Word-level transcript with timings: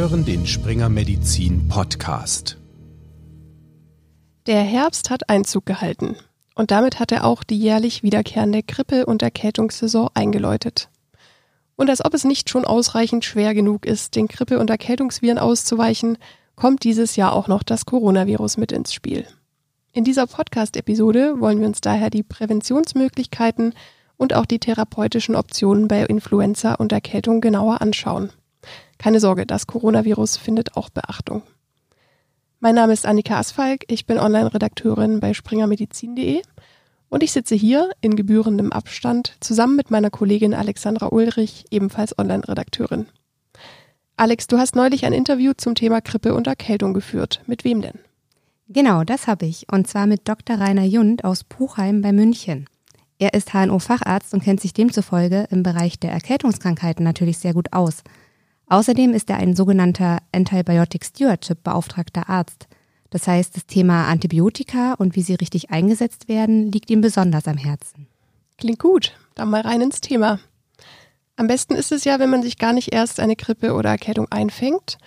hören 0.00 0.24
den 0.24 0.46
Springer 0.46 0.88
Medizin 0.88 1.68
Podcast. 1.68 2.56
Der 4.46 4.62
Herbst 4.62 5.10
hat 5.10 5.28
Einzug 5.28 5.66
gehalten 5.66 6.16
und 6.54 6.70
damit 6.70 6.98
hat 6.98 7.12
er 7.12 7.26
auch 7.26 7.44
die 7.44 7.58
jährlich 7.58 8.02
wiederkehrende 8.02 8.62
Grippe- 8.62 9.04
und 9.04 9.20
Erkältungssaison 9.20 10.08
eingeläutet. 10.14 10.88
Und 11.76 11.90
als 11.90 12.02
ob 12.02 12.14
es 12.14 12.24
nicht 12.24 12.48
schon 12.48 12.64
ausreichend 12.64 13.26
schwer 13.26 13.52
genug 13.52 13.84
ist, 13.84 14.16
den 14.16 14.26
Grippe- 14.26 14.58
und 14.58 14.70
Erkältungsviren 14.70 15.38
auszuweichen, 15.38 16.16
kommt 16.56 16.82
dieses 16.84 17.16
Jahr 17.16 17.34
auch 17.34 17.46
noch 17.46 17.62
das 17.62 17.84
Coronavirus 17.84 18.56
mit 18.56 18.72
ins 18.72 18.94
Spiel. 18.94 19.26
In 19.92 20.04
dieser 20.04 20.26
Podcast-Episode 20.26 21.40
wollen 21.40 21.60
wir 21.60 21.66
uns 21.66 21.82
daher 21.82 22.08
die 22.08 22.22
Präventionsmöglichkeiten 22.22 23.74
und 24.16 24.32
auch 24.32 24.46
die 24.46 24.60
therapeutischen 24.60 25.36
Optionen 25.36 25.88
bei 25.88 26.02
Influenza 26.04 26.72
und 26.72 26.90
Erkältung 26.90 27.42
genauer 27.42 27.82
anschauen. 27.82 28.32
Keine 29.00 29.18
Sorge, 29.18 29.46
das 29.46 29.66
Coronavirus 29.66 30.36
findet 30.36 30.76
auch 30.76 30.90
Beachtung. 30.90 31.42
Mein 32.58 32.74
Name 32.74 32.92
ist 32.92 33.06
Annika 33.06 33.38
Asfalk, 33.38 33.84
ich 33.88 34.04
bin 34.04 34.18
Online-Redakteurin 34.18 35.20
bei 35.20 35.32
springermedizin.de 35.32 36.42
und 37.08 37.22
ich 37.22 37.32
sitze 37.32 37.54
hier 37.54 37.92
in 38.02 38.14
gebührendem 38.14 38.72
Abstand 38.72 39.38
zusammen 39.40 39.74
mit 39.74 39.90
meiner 39.90 40.10
Kollegin 40.10 40.52
Alexandra 40.52 41.06
Ulrich, 41.06 41.64
ebenfalls 41.70 42.18
Online-Redakteurin. 42.18 43.06
Alex, 44.18 44.48
du 44.48 44.58
hast 44.58 44.76
neulich 44.76 45.06
ein 45.06 45.14
Interview 45.14 45.54
zum 45.56 45.74
Thema 45.74 46.02
Grippe 46.02 46.34
und 46.34 46.46
Erkältung 46.46 46.92
geführt. 46.92 47.40
Mit 47.46 47.64
wem 47.64 47.80
denn? 47.80 48.00
Genau, 48.68 49.02
das 49.04 49.26
habe 49.26 49.46
ich. 49.46 49.64
Und 49.72 49.88
zwar 49.88 50.06
mit 50.06 50.28
Dr. 50.28 50.60
Rainer 50.60 50.84
Jund 50.84 51.24
aus 51.24 51.42
Puchheim 51.42 52.02
bei 52.02 52.12
München. 52.12 52.66
Er 53.18 53.32
ist 53.32 53.54
HNO-Facharzt 53.54 54.34
und 54.34 54.42
kennt 54.42 54.60
sich 54.60 54.74
demzufolge 54.74 55.46
im 55.50 55.62
Bereich 55.62 55.98
der 55.98 56.12
Erkältungskrankheiten 56.12 57.02
natürlich 57.02 57.38
sehr 57.38 57.54
gut 57.54 57.72
aus. 57.72 58.02
Außerdem 58.70 59.14
ist 59.14 59.28
er 59.28 59.36
ein 59.36 59.56
sogenannter 59.56 60.18
Antibiotic 60.30 61.04
Stewardship 61.04 61.64
beauftragter 61.64 62.30
Arzt. 62.30 62.68
Das 63.10 63.26
heißt, 63.26 63.56
das 63.56 63.66
Thema 63.66 64.06
Antibiotika 64.06 64.94
und 64.94 65.16
wie 65.16 65.22
sie 65.22 65.34
richtig 65.34 65.70
eingesetzt 65.70 66.28
werden, 66.28 66.70
liegt 66.70 66.88
ihm 66.88 67.00
besonders 67.00 67.48
am 67.48 67.56
Herzen. 67.56 68.06
Klingt 68.58 68.78
gut. 68.78 69.12
Dann 69.34 69.50
mal 69.50 69.62
rein 69.62 69.80
ins 69.80 70.00
Thema. 70.00 70.38
Am 71.34 71.48
besten 71.48 71.74
ist 71.74 71.90
es 71.90 72.04
ja, 72.04 72.20
wenn 72.20 72.30
man 72.30 72.42
sich 72.42 72.58
gar 72.58 72.72
nicht 72.72 72.92
erst 72.92 73.18
eine 73.18 73.34
Grippe 73.34 73.74
oder 73.74 73.90
Erkältung 73.90 74.28
einfängt. 74.30 74.98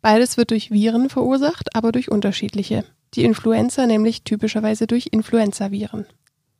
Beides 0.00 0.36
wird 0.36 0.50
durch 0.50 0.72
Viren 0.72 1.08
verursacht, 1.08 1.76
aber 1.76 1.92
durch 1.92 2.10
unterschiedliche. 2.10 2.84
Die 3.14 3.22
Influenza 3.22 3.86
nämlich 3.86 4.24
typischerweise 4.24 4.88
durch 4.88 5.10
Influenzaviren. 5.12 6.06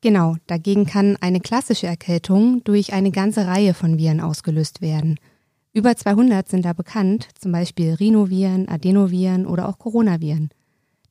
Genau, 0.01 0.37
dagegen 0.47 0.87
kann 0.87 1.17
eine 1.21 1.41
klassische 1.41 1.89
Erkältung 1.89 2.63
durch 2.63 2.93
eine 2.93 3.11
ganze 3.11 3.49
Reihe 3.49 3.75
von 3.75 3.99
Viren 3.99 4.21
ausgelöst 4.21 4.81
werden– 4.81 5.19
über 5.75 5.97
200 5.97 6.49
sind 6.49 6.65
da 6.65 6.75
bekannt, 6.75 7.29
zum 7.39 7.53
Beispiel 7.53 7.95
Rhinoviren, 7.95 8.69
Adenoviren 8.69 9.47
oder 9.47 9.69
auch 9.69 9.79
Coronaviren. 9.79 10.51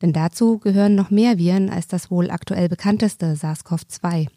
Denn 0.02 0.14
dazu 0.14 0.60
gehören 0.60 0.96
noch 0.96 1.10
mehr 1.10 1.38
Viren 1.38 1.70
als 1.70 1.88
das 1.88 2.12
wohl 2.12 2.30
aktuell 2.30 2.70
bekannteste 2.70 3.36
SARS-CoV-2. 3.36 4.28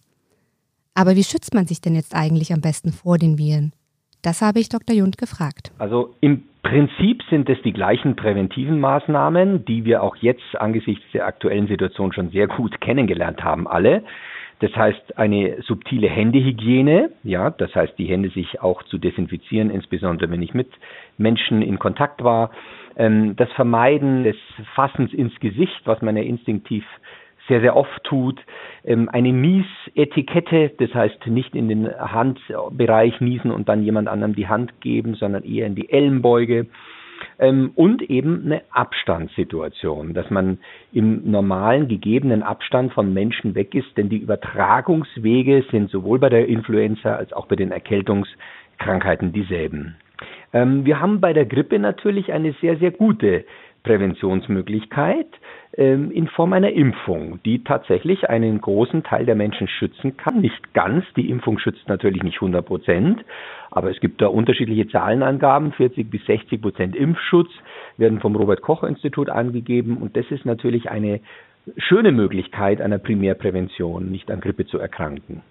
Aber 0.95 1.17
wie 1.17 1.25
schützt 1.25 1.55
man 1.55 1.67
sich 1.67 1.81
denn 1.81 1.95
jetzt 1.95 2.15
eigentlich 2.15 2.53
am 2.53 2.61
besten 2.61 2.93
vor 2.93 3.19
den 3.19 3.39
Viren? 3.39 3.73
Das 4.23 4.41
habe 4.41 4.61
ich 4.61 4.71
Dr. 4.71 4.97
Jund 4.97 5.19
gefragt. 5.19 5.73
Also 5.79 6.15
im 6.21 6.45
Prinzip 6.63 7.23
sind 7.29 7.49
es 7.51 7.59
die 7.63 7.75
gleichen 7.75 8.17
präventiven 8.17 8.81
Maßnahmen, 8.81 9.67
die 9.67 9.85
wir 9.85 10.03
auch 10.03 10.17
jetzt 10.17 10.57
angesichts 10.59 11.05
der 11.13 11.27
aktuellen 11.27 11.67
Situation 11.67 12.13
schon 12.13 12.31
sehr 12.31 12.47
gut 12.47 12.81
kennengelernt 12.81 13.45
haben, 13.45 13.69
alle. 13.69 14.03
Das 14.61 14.75
heißt, 14.75 15.19
eine 15.19 15.63
subtile 15.63 16.09
Händehygiene, 16.09 17.11
ja, 17.23 17.51
das 17.51 17.75
heißt, 17.75 17.99
die 17.99 18.07
Hände 18.07 18.31
sich 18.31 18.63
auch 18.63 18.83
zu 18.85 18.99
desinfizieren, 18.99 19.71
insbesondere 19.71 20.31
wenn 20.31 20.43
ich 20.43 20.55
mit 20.55 20.69
Menschen 21.19 21.61
in 21.63 21.79
Kontakt 21.79 22.23
war. 22.23 22.51
Ähm, 22.97 23.35
das 23.37 23.51
Vermeiden 23.53 24.25
des 24.25 24.37
Fassens 24.75 25.13
ins 25.13 25.39
Gesicht, 25.41 25.83
was 25.85 26.01
man 26.03 26.17
ja 26.17 26.23
instinktiv 26.23 26.85
sehr, 27.49 27.61
sehr 27.61 27.77
oft 27.77 28.05
tut. 28.05 28.41
Ähm, 28.85 29.09
eine 29.09 29.33
Niesetikette, 29.33 30.73
das 30.79 30.95
heißt 30.95 31.27
nicht 31.27 31.55
in 31.55 31.69
den 31.69 31.89
Handbereich 31.89 33.21
niesen 33.21 33.51
und 33.51 33.69
dann 33.69 33.83
jemand 33.83 34.09
anderem 34.09 34.35
die 34.35 34.49
Hand 34.49 34.81
geben, 34.81 35.15
sondern 35.15 35.45
eher 35.45 35.67
in 35.67 35.75
die 35.75 35.91
Ellenbeuge 35.91 36.67
ähm, 37.39 37.73
und 37.75 38.03
eben 38.03 38.43
eine 38.45 38.63
Abstandssituation, 38.71 40.15
dass 40.15 40.31
man 40.31 40.59
im 40.93 41.31
normalen 41.31 41.89
gegebenen 41.89 42.43
Abstand 42.43 42.93
von 42.93 43.13
Menschen 43.13 43.55
weg 43.55 43.75
ist, 43.75 43.97
denn 43.97 44.09
die 44.09 44.19
Übertragungswege 44.19 45.65
sind 45.71 45.91
sowohl 45.91 46.19
bei 46.19 46.29
der 46.29 46.47
Influenza 46.49 47.15
als 47.17 47.33
auch 47.33 47.47
bei 47.47 47.57
den 47.57 47.71
Erkältungskrankheiten 47.71 49.33
dieselben. 49.33 49.97
Ähm, 50.53 50.85
wir 50.85 51.01
haben 51.01 51.21
bei 51.21 51.33
der 51.33 51.47
Grippe 51.47 51.79
natürlich 51.79 52.33
eine 52.33 52.55
sehr, 52.61 52.77
sehr 52.77 52.93
gute 52.93 53.45
Präventionsmöglichkeit 53.85 55.29
ähm, 55.77 56.11
in 56.11 56.27
Form 56.27 56.53
einer 56.53 56.73
Impfung, 56.73 57.39
die 57.45 57.63
tatsächlich 57.63 58.29
einen 58.29 58.61
großen 58.61 59.05
Teil 59.05 59.27
der 59.27 59.37
Menschen 59.37 59.69
schützen 59.69 60.17
kann. 60.17 60.41
Nicht 60.41 60.75
ganz, 60.75 61.05
die 61.17 61.31
Impfung 61.31 61.59
schützt 61.59 61.89
natürlich 61.89 62.23
nicht 62.23 62.37
100 62.37 62.67
Prozent, 62.67 63.25
aber 63.71 63.91
es 63.91 64.01
gibt 64.01 64.21
da 64.21 64.27
unterschiedliche 64.27 64.89
Zahlenangaben. 64.89 65.73
40 65.73 66.11
bis 66.11 66.25
60 66.27 66.61
Prozent 66.61 66.97
Impfschutz 66.97 67.51
werden 67.97 68.21
vom 68.21 68.35
Robert 68.35 68.63
Koch 68.63 68.83
Institut 68.83 69.29
angegeben 69.29 69.99
und 69.99 70.17
das 70.17 70.27
ist 70.31 70.45
natürlich 70.45 70.91
eine 70.91 71.21
schöne 71.77 72.13
Möglichkeit 72.13 72.81
einer 72.81 72.99
Primärprävention, 72.99 74.11
nicht 74.11 74.31
an 74.31 74.41
Grippe 74.41 74.67
zu 74.67 74.79
erkranken. 74.79 75.43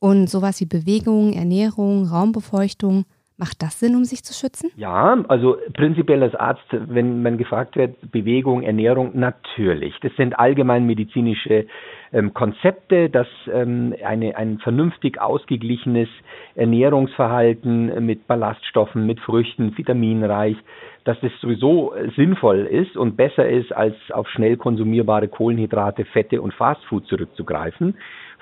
Und 0.00 0.28
sowas 0.28 0.60
wie 0.60 0.66
Bewegung, 0.66 1.32
Ernährung, 1.32 2.06
Raumbefeuchtung, 2.06 3.04
Macht 3.38 3.62
das 3.62 3.80
Sinn, 3.80 3.96
um 3.96 4.04
sich 4.04 4.22
zu 4.22 4.34
schützen? 4.34 4.70
Ja, 4.76 5.16
also 5.28 5.56
prinzipiell 5.74 6.22
als 6.22 6.34
Arzt, 6.34 6.66
wenn 6.70 7.22
man 7.22 7.38
gefragt 7.38 7.76
wird, 7.76 7.96
Bewegung, 8.12 8.62
Ernährung, 8.62 9.12
natürlich. 9.14 9.94
Das 10.02 10.14
sind 10.16 10.38
allgemein 10.38 10.86
medizinische 10.86 11.66
ähm, 12.12 12.34
Konzepte, 12.34 13.08
dass 13.08 13.26
ähm, 13.50 13.94
eine, 14.04 14.36
ein 14.36 14.58
vernünftig 14.58 15.20
ausgeglichenes 15.20 16.08
Ernährungsverhalten 16.54 18.04
mit 18.04 18.26
Ballaststoffen, 18.26 19.06
mit 19.06 19.18
Früchten, 19.20 19.76
vitaminreich, 19.76 20.56
dass 21.04 21.18
das 21.20 21.32
sowieso 21.40 21.94
sinnvoll 22.14 22.66
ist 22.66 22.96
und 22.96 23.16
besser 23.16 23.48
ist, 23.48 23.72
als 23.72 23.96
auf 24.12 24.28
schnell 24.28 24.56
konsumierbare 24.56 25.28
Kohlenhydrate, 25.28 26.04
Fette 26.04 26.40
und 26.40 26.54
Fastfood 26.54 27.06
zurückzugreifen. 27.06 27.96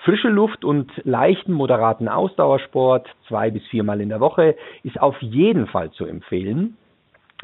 Frische 0.04 0.28
Luft 0.28 0.64
und 0.64 0.90
leichten, 1.04 1.52
moderaten 1.52 2.08
Ausdauersport 2.08 3.06
zwei 3.28 3.50
bis 3.50 3.66
viermal 3.66 4.00
in 4.00 4.08
der 4.08 4.20
Woche 4.20 4.56
ist 4.82 5.00
auf 5.00 5.20
jeden 5.20 5.66
Fall 5.66 5.90
zu 5.90 6.06
empfehlen, 6.06 6.76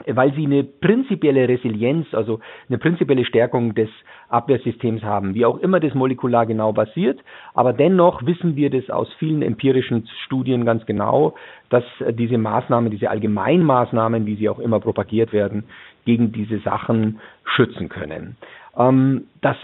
weil 0.07 0.33
sie 0.35 0.47
eine 0.47 0.65
prinzipielle 0.65 1.49
Resilienz, 1.49 2.07
also 2.13 2.41
eine 2.69 2.79
prinzipielle 2.79 3.27
Stärkung 3.27 3.75
des 3.75 3.91
Abwehrsystems 4.31 5.03
haben, 5.03 5.35
wie 5.35 5.45
auch 5.45 5.59
immer 5.59 5.81
das 5.81 5.95
molekular 5.95 6.47
genau 6.47 6.73
basiert. 6.73 7.21
Aber 7.53 7.75
dennoch 7.75 8.25
wissen 8.25 8.57
wir 8.57 8.71
das 8.71 8.89
aus 8.89 9.13
vielen 9.19 9.43
empirischen 9.43 10.09
Studien 10.25 10.65
ganz 10.65 10.87
genau, 10.87 11.35
dass 11.69 11.85
diese 12.11 12.39
Maßnahmen, 12.39 12.91
diese 12.91 13.11
Allgemeinmaßnahmen, 13.11 14.25
wie 14.25 14.37
sie 14.37 14.49
auch 14.49 14.59
immer 14.59 14.81
propagiert 14.81 15.33
werden, 15.33 15.65
gegen 16.07 16.33
diese 16.33 16.59
Sachen 16.61 17.21
schützen 17.45 17.91
können. 17.91 18.37
Ähm, 18.79 19.27
das 19.43 19.57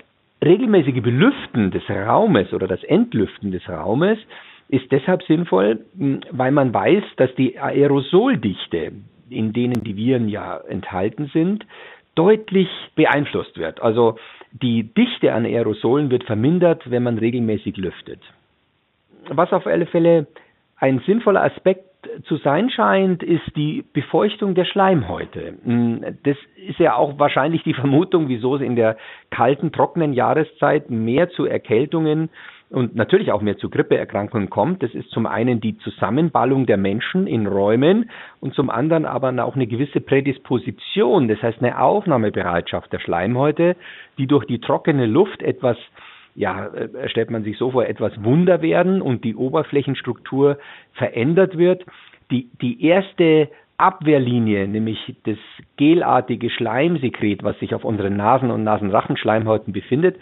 regelmäßige 0.43 1.03
Belüften 1.03 1.71
des 1.71 1.89
Raumes 1.89 2.53
oder 2.53 2.67
das 2.67 2.83
Entlüften 2.85 3.53
des 3.53 3.69
Raumes 3.69 4.19
ist 4.69 4.91
deshalb 4.91 5.23
sinnvoll, 5.25 5.85
hm, 5.97 6.21
weil 6.31 6.53
man 6.53 6.75
weiß, 6.75 7.05
dass 7.17 7.35
die 7.37 7.59
Aerosoldichte, 7.59 8.93
in 9.31 9.53
denen 9.53 9.85
die 9.85 9.97
Viren 9.97 10.29
ja 10.29 10.59
enthalten 10.69 11.31
sind, 11.33 11.65
deutlich 12.15 12.69
beeinflusst 12.95 13.57
wird. 13.59 13.81
Also 13.81 14.17
die 14.51 14.83
Dichte 14.83 15.33
an 15.33 15.47
Aerosolen 15.47 16.11
wird 16.11 16.25
vermindert, 16.25 16.91
wenn 16.91 17.03
man 17.03 17.19
regelmäßig 17.19 17.77
lüftet. 17.77 18.21
Was 19.29 19.53
auf 19.53 19.67
alle 19.67 19.87
Fälle 19.87 20.27
ein 20.77 21.01
sinnvoller 21.07 21.45
Aspekt 21.45 21.92
zu 22.25 22.37
sein 22.39 22.71
scheint, 22.71 23.23
ist 23.23 23.57
die 23.57 23.85
Befeuchtung 23.93 24.55
der 24.55 24.65
Schleimhäute. 24.65 25.55
Hm, 25.65 26.05
das 26.25 26.37
ist 26.57 26.79
ja 26.79 26.95
auch 26.97 27.19
wahrscheinlich 27.19 27.63
die 27.63 27.75
Vermutung, 27.75 28.29
wieso 28.29 28.57
es 28.57 28.63
in 28.63 28.77
der 28.77 28.97
kalten, 29.31 29.73
trockenen 29.73 30.13
Jahreszeit 30.13 30.91
mehr 30.91 31.31
zu 31.31 31.47
Erkältungen 31.47 32.31
und 32.71 32.97
natürlich 32.97 33.31
auch 33.33 33.43
mehr 33.43 33.59
zu 33.59 33.69
Grippeerkrankungen 33.69 34.51
kommt. 34.51 34.83
Das 34.83 34.95
ist 34.95 35.11
zum 35.11 35.27
einen 35.27 35.61
die 35.61 35.79
Zusammenballung 35.79 36.67
der 36.67 36.79
Menschen 36.79 37.27
in 37.27 37.47
Räumen 37.47 38.11
und 38.41 38.55
zum 38.55 38.71
anderen 38.71 39.05
aber 39.05 39.33
auch 39.45 39.55
eine 39.55 39.67
gewisse 39.67 40.01
Prädisposition, 40.01 41.29
das 41.29 41.43
heißt 41.43 41.59
eine 41.61 41.81
Aufnahmebereitschaft 41.81 42.93
der 42.93 42.99
Schleimhäute, 42.99 43.77
die 44.19 44.27
durch 44.27 44.47
die 44.47 44.61
trockene 44.61 45.07
Luft 45.07 45.43
etwas 45.43 45.77
ja, 46.35 46.67
äh, 46.67 47.09
stellt 47.09 47.31
man 47.31 47.45
sich 47.45 47.59
so 47.59 47.73
vor, 47.73 47.87
etwas 47.87 48.13
Wunder 48.23 48.63
werden 48.63 49.03
und 49.03 49.25
die 49.25 49.35
Oberflächenstruktur 49.35 50.59
verändert 50.95 51.59
wird. 51.59 51.85
Die, 52.31 52.49
die 52.61 52.85
erste 52.85 53.49
Abwehrlinie, 53.77 54.69
nämlich 54.69 55.17
das 55.25 55.39
gelartige 55.77 56.51
Schleimsekret, 56.51 57.43
was 57.43 57.59
sich 57.59 57.75
auf 57.75 57.85
unseren 57.85 58.17
Nasen- 58.17 58.51
und 58.51 58.65
Nasenrachenschleimhäuten 58.65 59.73
befindet, 59.73 60.17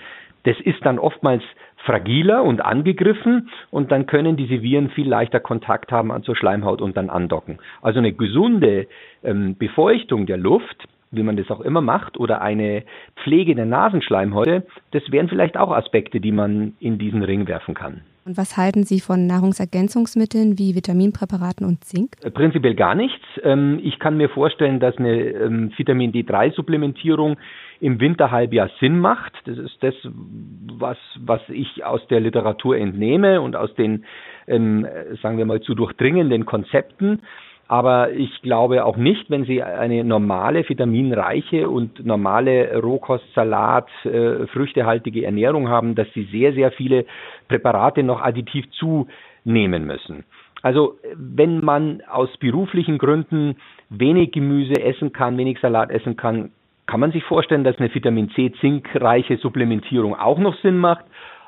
das 0.44 0.58
ist 0.60 0.84
dann 0.84 0.98
oftmals 0.98 1.42
fragiler 1.84 2.42
und 2.42 2.64
angegriffen 2.64 3.50
und 3.70 3.90
dann 3.92 4.06
können 4.06 4.36
diese 4.36 4.62
Viren 4.62 4.90
viel 4.90 5.08
leichter 5.08 5.40
Kontakt 5.40 5.92
haben 5.92 6.22
zur 6.22 6.36
Schleimhaut 6.36 6.80
und 6.80 6.96
dann 6.96 7.10
andocken. 7.10 7.58
Also 7.82 7.98
eine 7.98 8.12
gesunde 8.12 8.86
ähm, 9.22 9.56
Befeuchtung 9.58 10.26
der 10.26 10.38
Luft 10.38 10.88
wie 11.10 11.22
man 11.22 11.36
das 11.36 11.50
auch 11.50 11.60
immer 11.60 11.80
macht, 11.80 12.18
oder 12.18 12.40
eine 12.40 12.84
Pflege 13.22 13.54
der 13.54 13.66
Nasenschleimhäute, 13.66 14.66
das 14.92 15.02
wären 15.10 15.28
vielleicht 15.28 15.56
auch 15.56 15.72
Aspekte, 15.72 16.20
die 16.20 16.32
man 16.32 16.74
in 16.80 16.98
diesen 16.98 17.22
Ring 17.22 17.48
werfen 17.48 17.74
kann. 17.74 18.02
Und 18.26 18.36
was 18.36 18.56
halten 18.56 18.84
Sie 18.84 19.00
von 19.00 19.26
Nahrungsergänzungsmitteln 19.26 20.58
wie 20.58 20.76
Vitaminpräparaten 20.76 21.66
und 21.66 21.82
Zink? 21.84 22.16
Äh, 22.22 22.30
prinzipiell 22.30 22.74
gar 22.74 22.94
nichts. 22.94 23.24
Ähm, 23.42 23.80
ich 23.82 23.98
kann 23.98 24.16
mir 24.16 24.28
vorstellen, 24.28 24.78
dass 24.78 24.96
eine 24.98 25.20
ähm, 25.20 25.72
Vitamin 25.76 26.12
D3-Supplementierung 26.12 27.38
im 27.80 27.98
Winterhalbjahr 27.98 28.70
Sinn 28.78 29.00
macht. 29.00 29.32
Das 29.46 29.56
ist 29.56 29.78
das, 29.80 29.94
was, 30.04 30.98
was 31.18 31.40
ich 31.48 31.84
aus 31.84 32.06
der 32.08 32.20
Literatur 32.20 32.76
entnehme 32.76 33.40
und 33.40 33.56
aus 33.56 33.74
den, 33.74 34.04
ähm, 34.46 34.86
sagen 35.22 35.38
wir 35.38 35.46
mal, 35.46 35.60
zu 35.62 35.74
durchdringenden 35.74 36.44
Konzepten. 36.44 37.22
Aber 37.70 38.10
ich 38.10 38.42
glaube 38.42 38.84
auch 38.84 38.96
nicht, 38.96 39.30
wenn 39.30 39.44
Sie 39.44 39.62
eine 39.62 40.02
normale, 40.02 40.68
vitaminreiche 40.68 41.70
und 41.70 42.04
normale 42.04 42.76
Rohkostsalat, 42.80 43.86
äh, 44.04 44.48
früchtehaltige 44.48 45.24
Ernährung 45.24 45.68
haben, 45.68 45.94
dass 45.94 46.08
Sie 46.12 46.24
sehr, 46.32 46.52
sehr 46.52 46.72
viele 46.72 47.06
Präparate 47.46 48.02
noch 48.02 48.22
additiv 48.22 48.64
zunehmen 48.72 49.86
müssen. 49.86 50.24
Also 50.62 50.96
wenn 51.14 51.64
man 51.64 52.02
aus 52.10 52.36
beruflichen 52.38 52.98
Gründen 52.98 53.54
wenig 53.88 54.32
Gemüse 54.32 54.82
essen 54.82 55.12
kann, 55.12 55.38
wenig 55.38 55.60
Salat 55.60 55.92
essen 55.92 56.16
kann, 56.16 56.50
kann 56.86 56.98
man 56.98 57.12
sich 57.12 57.22
vorstellen, 57.22 57.62
dass 57.62 57.78
eine 57.78 57.94
Vitamin 57.94 58.30
C 58.30 58.50
zinkreiche 58.60 59.36
Supplementierung 59.36 60.16
auch 60.16 60.40
noch 60.40 60.56
Sinn 60.56 60.78
macht. 60.78 61.04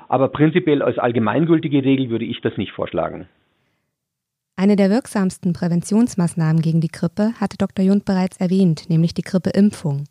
Aber 0.09 0.29
prinzipiell 0.29 0.83
als 0.83 0.99
allgemeingültige 0.99 1.83
Regel 1.83 2.11
würde 2.11 2.27
ich 2.27 2.41
das 2.43 2.57
nicht 2.59 2.71
vorschlagen. 2.71 3.27
Eine 4.57 4.77
der 4.77 4.91
wirksamsten 4.91 5.55
Präventionsmaßnahmen 5.55 6.61
gegen 6.61 6.81
die 6.81 6.89
Grippe 6.93 7.33
hatte 7.41 7.57
Dr. 7.57 7.85
Jund 7.85 8.05
bereits 8.05 8.37
erwähnt, 8.39 8.89
nämlich 8.89 9.15
die 9.15 9.23
Grippeimpfung. 9.23 10.05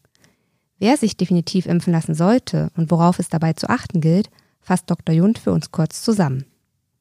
Wer 0.79 0.97
sich 0.97 1.15
definitiv 1.15 1.67
impfen 1.67 1.93
lassen 1.93 2.15
sollte 2.15 2.69
und 2.75 2.89
worauf 2.89 3.19
es 3.19 3.29
dabei 3.29 3.53
zu 3.53 3.69
achten 3.69 4.01
gilt, 4.01 4.29
fasst 4.59 4.89
Dr. 4.89 5.13
Jund 5.13 5.37
für 5.37 5.51
uns 5.51 5.71
kurz 5.71 6.01
zusammen. 6.03 6.45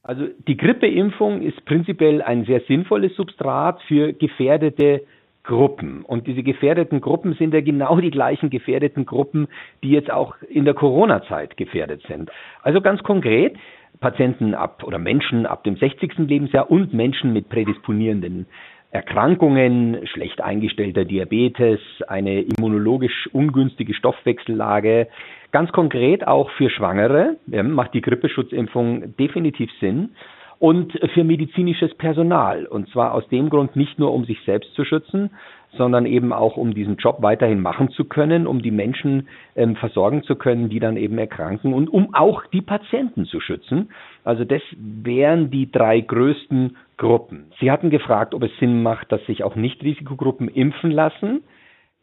Also 0.03 0.27
die 0.49 0.57
Grippeimpfung 0.57 1.43
ist 1.43 1.65
prinzipiell 1.65 2.21
ein 2.21 2.45
sehr 2.45 2.61
sinnvolles 2.69 3.15
Substrat 3.17 3.81
für 3.89 4.13
gefährdete 4.13 5.03
Gruppen. 5.43 6.05
Und 6.05 6.27
diese 6.27 6.43
gefährdeten 6.43 7.01
Gruppen 7.01 7.35
sind 7.35 7.55
ja 7.55 7.61
genau 7.61 7.99
die 8.01 8.11
gleichen 8.11 8.51
gefährdeten 8.51 9.07
Gruppen, 9.07 9.49
die 9.83 9.91
jetzt 9.91 10.11
auch 10.11 10.37
in 10.49 10.65
der 10.65 10.75
Corona-Zeit 10.75 11.57
gefährdet 11.57 12.03
sind. 12.07 12.31
Also 12.63 12.81
ganz 12.81 13.03
konkret, 13.03 13.57
Patienten 14.01 14.55
ab 14.55 14.83
oder 14.85 14.99
Menschen 14.99 15.47
ab 15.47 15.63
dem 15.65 15.77
60. 15.77 16.19
Lebensjahr 16.19 16.71
und 16.71 16.95
Menschen 16.95 17.33
mit 17.33 17.49
prädisponierenden 17.49 18.47
Erkrankungen, 18.93 20.05
schlecht 20.09 20.41
eingestellter 20.41 21.05
Diabetes, 21.05 21.81
eine 22.09 22.41
immunologisch 22.41 23.29
ungünstige 23.33 23.95
Stoffwechsellage. 23.95 25.07
Ganz 25.53 25.71
konkret 25.71 26.27
auch 26.27 26.51
für 26.53 26.71
Schwangere 26.71 27.37
macht 27.47 27.95
die 27.95 28.01
Grippeschutzimpfung 28.01 29.17
definitiv 29.17 29.71
Sinn 29.79 30.11
und 30.59 30.93
für 31.15 31.23
medizinisches 31.23 31.95
Personal. 31.95 32.67
Und 32.67 32.89
zwar 32.91 33.15
aus 33.15 33.27
dem 33.29 33.49
Grund 33.49 33.77
nicht 33.77 33.99
nur, 33.99 34.13
um 34.13 34.25
sich 34.25 34.39
selbst 34.45 34.75
zu 34.75 34.85
schützen, 34.85 35.31
sondern 35.77 36.07
eben 36.07 36.33
auch, 36.33 36.57
um 36.57 36.75
diesen 36.75 36.97
Job 36.97 37.19
weiterhin 37.21 37.61
machen 37.61 37.91
zu 37.91 38.05
können, 38.05 38.47
um 38.47 38.63
die 38.63 38.71
Menschen 38.71 39.29
ähm, 39.55 39.77
versorgen 39.77 40.23
zu 40.25 40.37
können, 40.37 40.69
die 40.69 40.81
dann 40.81 40.97
eben 40.97 41.19
erkranken 41.19 41.73
und 41.73 41.89
um 41.89 42.15
auch 42.15 42.45
die 42.47 42.61
Patienten 42.61 43.25
zu 43.27 43.41
schützen. 43.41 43.91
Also 44.25 44.45
das 44.45 44.63
wären 44.77 45.51
die 45.51 45.71
drei 45.71 46.01
größten 46.01 46.77
Gruppen. 46.97 47.53
Sie 47.61 47.71
hatten 47.71 47.91
gefragt, 47.91 48.35
ob 48.35 48.43
es 48.43 48.51
Sinn 48.59 48.83
macht, 48.83 49.13
dass 49.13 49.25
sich 49.27 49.45
auch 49.45 49.57
Nicht-Risikogruppen 49.57 50.49
impfen 50.49 50.91
lassen. 50.91 51.43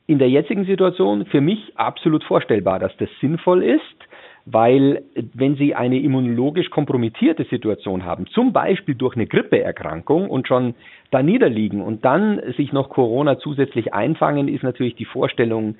In 0.07 0.19
der 0.19 0.29
jetzigen 0.29 0.65
Situation 0.65 1.25
für 1.25 1.41
mich 1.41 1.73
absolut 1.75 2.23
vorstellbar, 2.23 2.79
dass 2.79 2.95
das 2.97 3.09
sinnvoll 3.19 3.63
ist 3.63 4.06
weil 4.49 5.03
wenn 5.33 5.57
Sie 5.57 5.75
eine 5.75 5.99
immunologisch 5.99 6.69
kompromittierte 6.69 7.43
Situation 7.45 8.05
haben, 8.05 8.27
zum 8.27 8.53
Beispiel 8.53 8.95
durch 8.95 9.15
eine 9.15 9.27
Grippeerkrankung 9.27 10.29
und 10.29 10.47
schon 10.47 10.73
da 11.11 11.21
niederliegen 11.21 11.81
und 11.81 12.05
dann 12.05 12.41
sich 12.55 12.71
noch 12.71 12.89
Corona 12.89 13.39
zusätzlich 13.39 13.93
einfangen, 13.93 14.47
ist 14.47 14.63
natürlich 14.63 14.95
die 14.95 15.05
Vorstellung 15.05 15.75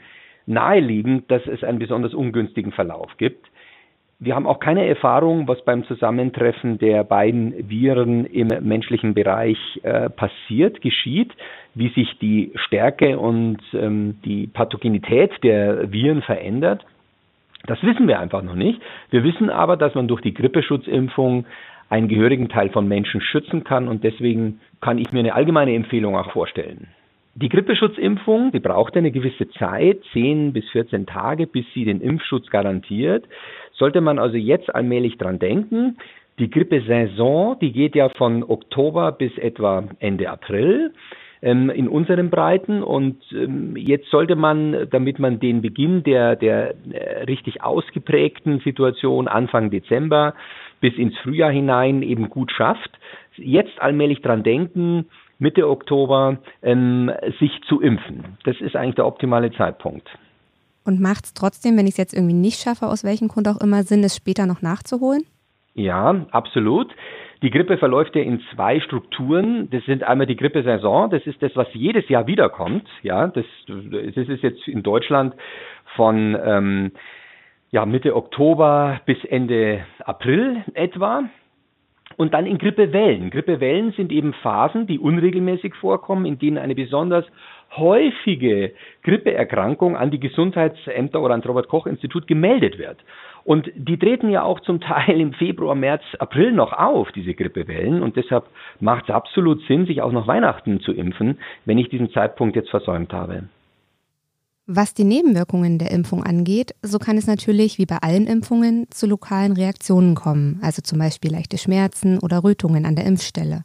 naheliegend, 0.45 1.31
dass 1.31 1.45
es 1.47 1.63
einen 1.63 1.79
besonders 1.79 2.13
ungünstigen 2.13 2.73
Verlauf 2.73 3.15
gibt. 3.17 3.47
Wir 4.19 4.35
haben 4.35 4.47
auch 4.47 4.59
keine 4.59 4.85
Erfahrung, 4.85 5.47
was 5.47 5.63
beim 5.63 5.85
Zusammentreffen 5.85 6.79
der 6.79 7.03
beiden 7.03 7.69
Viren 7.69 8.25
im 8.25 8.47
menschlichen 8.67 9.13
Bereich 9.13 9.59
äh, 9.83 10.09
passiert, 10.09 10.81
geschieht, 10.81 11.31
wie 11.75 11.89
sich 11.89 12.17
die 12.19 12.51
Stärke 12.55 13.19
und 13.19 13.59
ähm, 13.73 14.17
die 14.25 14.47
Pathogenität 14.47 15.31
der 15.43 15.91
Viren 15.91 16.23
verändert. 16.23 16.83
Das 17.67 17.83
wissen 17.83 18.07
wir 18.07 18.19
einfach 18.19 18.41
noch 18.41 18.55
nicht. 18.55 18.81
Wir 19.11 19.23
wissen 19.23 19.49
aber, 19.49 19.77
dass 19.77 19.93
man 19.93 20.07
durch 20.07 20.21
die 20.21 20.33
Grippeschutzimpfung 20.33 21.45
einen 21.89 22.07
gehörigen 22.07 22.49
Teil 22.49 22.69
von 22.69 22.87
Menschen 22.87 23.21
schützen 23.21 23.63
kann 23.63 23.87
und 23.87 24.03
deswegen 24.03 24.59
kann 24.81 24.97
ich 24.97 25.11
mir 25.11 25.19
eine 25.19 25.35
allgemeine 25.35 25.75
Empfehlung 25.75 26.15
auch 26.15 26.31
vorstellen. 26.31 26.87
Die 27.35 27.49
Grippeschutzimpfung, 27.49 28.51
die 28.51 28.59
braucht 28.59 28.97
eine 28.97 29.11
gewisse 29.11 29.47
Zeit, 29.51 29.99
10 30.13 30.53
bis 30.53 30.67
14 30.71 31.05
Tage, 31.05 31.45
bis 31.45 31.65
sie 31.73 31.85
den 31.85 32.01
Impfschutz 32.01 32.47
garantiert. 32.49 33.25
Sollte 33.73 34.01
man 34.01 34.17
also 34.17 34.37
jetzt 34.37 34.73
allmählich 34.73 35.19
dran 35.19 35.37
denken. 35.37 35.97
Die 36.39 36.49
Grippesaison, 36.49 37.59
die 37.59 37.73
geht 37.73 37.95
ja 37.95 38.09
von 38.09 38.43
Oktober 38.43 39.11
bis 39.11 39.37
etwa 39.37 39.83
Ende 39.99 40.29
April 40.29 40.93
ähm, 41.41 41.69
in 41.69 41.87
unseren 41.87 42.29
Breiten. 42.29 42.83
Und 42.83 43.17
ähm, 43.31 43.75
jetzt 43.75 44.09
sollte 44.09 44.35
man, 44.35 44.87
damit 44.89 45.19
man 45.19 45.39
den 45.39 45.61
Beginn 45.61 46.03
der, 46.03 46.35
der 46.35 46.75
äh, 46.91 47.23
richtig 47.23 47.63
ausgeprägten 47.63 48.59
Situation 48.59 49.27
Anfang 49.27 49.69
Dezember 49.69 50.33
bis 50.79 50.95
ins 50.95 51.17
Frühjahr 51.19 51.51
hinein 51.51 52.01
eben 52.01 52.29
gut 52.29 52.51
schafft, 52.51 52.91
jetzt 53.35 53.81
allmählich 53.81 54.21
dran 54.21 54.43
denken, 54.43 55.05
Mitte 55.39 55.67
Oktober 55.67 56.37
ähm, 56.63 57.11
sich 57.39 57.51
zu 57.67 57.81
impfen. 57.81 58.37
Das 58.43 58.59
ist 58.59 58.75
eigentlich 58.75 58.95
der 58.95 59.05
optimale 59.05 59.51
Zeitpunkt. 59.51 60.07
Und 60.83 61.01
macht 61.01 61.25
es 61.25 61.33
trotzdem, 61.33 61.77
wenn 61.77 61.85
ich 61.85 61.93
es 61.93 61.97
jetzt 61.97 62.13
irgendwie 62.13 62.33
nicht 62.33 62.61
schaffe, 62.61 62.87
aus 62.87 63.03
welchem 63.03 63.27
Grund 63.27 63.47
auch 63.47 63.59
immer, 63.61 63.83
Sinn, 63.83 64.03
es 64.03 64.15
später 64.15 64.45
noch 64.45 64.61
nachzuholen? 64.61 65.25
Ja, 65.73 66.25
absolut. 66.31 66.91
Die 67.41 67.51
Grippe 67.51 67.77
verläuft 67.77 68.15
ja 68.15 68.23
in 68.23 68.41
zwei 68.53 68.79
Strukturen. 68.79 69.69
Das 69.69 69.83
sind 69.85 70.03
einmal 70.03 70.27
die 70.27 70.35
Grippesaison, 70.35 71.09
das 71.09 71.25
ist 71.27 71.41
das, 71.41 71.55
was 71.55 71.67
jedes 71.73 72.09
Jahr 72.09 72.25
wiederkommt. 72.27 72.87
Ja, 73.03 73.27
das, 73.27 73.45
das 73.67 74.27
ist 74.27 74.43
jetzt 74.43 74.67
in 74.67 74.81
Deutschland 74.81 75.35
von 75.95 76.37
ähm, 76.43 76.91
ja, 77.71 77.85
Mitte 77.85 78.15
Oktober 78.15 79.01
bis 79.05 79.23
Ende 79.25 79.85
April 79.99 80.63
etwa. 80.73 81.23
Und 82.15 82.33
dann 82.33 82.47
in 82.47 82.57
Grippewellen. 82.57 83.29
Grippewellen 83.29 83.91
sind 83.91 84.11
eben 84.11 84.33
Phasen, 84.33 84.87
die 84.87 84.97
unregelmäßig 84.97 85.75
vorkommen, 85.75 86.25
in 86.25 86.39
denen 86.39 86.57
eine 86.57 86.73
besonders 86.73 87.25
häufige 87.75 88.73
Grippeerkrankung 89.03 89.97
an 89.97 90.09
die 90.09 90.19
Gesundheitsämter 90.19 91.21
oder 91.21 91.33
ans 91.33 91.47
Robert 91.47 91.67
Koch 91.67 91.85
Institut 91.85 92.25
gemeldet 92.25 92.79
wird. 92.79 92.97
Und 93.47 93.71
die 93.77 93.97
treten 93.97 94.27
ja 94.29 94.43
auch 94.43 94.59
zum 94.59 94.81
Teil 94.81 95.21
im 95.21 95.31
Februar, 95.31 95.73
März, 95.73 96.03
April 96.19 96.51
noch 96.51 96.73
auf, 96.73 97.13
diese 97.13 97.33
Grippewellen. 97.33 98.03
Und 98.03 98.17
deshalb 98.17 98.43
macht 98.81 99.05
es 99.05 99.15
absolut 99.15 99.65
Sinn, 99.69 99.85
sich 99.85 100.01
auch 100.01 100.11
noch 100.11 100.27
Weihnachten 100.27 100.81
zu 100.81 100.91
impfen, 100.91 101.37
wenn 101.63 101.77
ich 101.77 101.87
diesen 101.87 102.11
Zeitpunkt 102.11 102.57
jetzt 102.57 102.69
versäumt 102.69 103.13
habe. 103.13 103.43
Was 104.65 104.93
die 104.93 105.05
Nebenwirkungen 105.05 105.79
der 105.79 105.91
Impfung 105.91 106.25
angeht, 106.25 106.75
so 106.81 106.99
kann 106.99 107.17
es 107.17 107.25
natürlich 107.25 107.77
wie 107.77 107.85
bei 107.85 107.99
allen 108.01 108.27
Impfungen 108.27 108.87
zu 108.89 109.07
lokalen 109.07 109.53
Reaktionen 109.53 110.13
kommen, 110.13 110.59
also 110.61 110.81
zum 110.81 110.99
Beispiel 110.99 111.31
leichte 111.31 111.57
Schmerzen 111.57 112.19
oder 112.19 112.43
Rötungen 112.43 112.85
an 112.85 112.97
der 112.97 113.05
Impfstelle. 113.05 113.63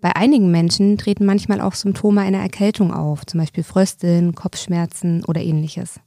Bei 0.00 0.16
einigen 0.16 0.50
Menschen 0.50 0.96
treten 0.96 1.26
manchmal 1.26 1.60
auch 1.60 1.74
Symptome 1.74 2.22
einer 2.22 2.38
Erkältung 2.38 2.94
auf, 2.94 3.26
zum 3.26 3.40
Beispiel 3.40 3.62
Frösteln, 3.62 4.34
Kopfschmerzen 4.34 5.22
oder 5.26 5.42
ähnliches. 5.42 6.00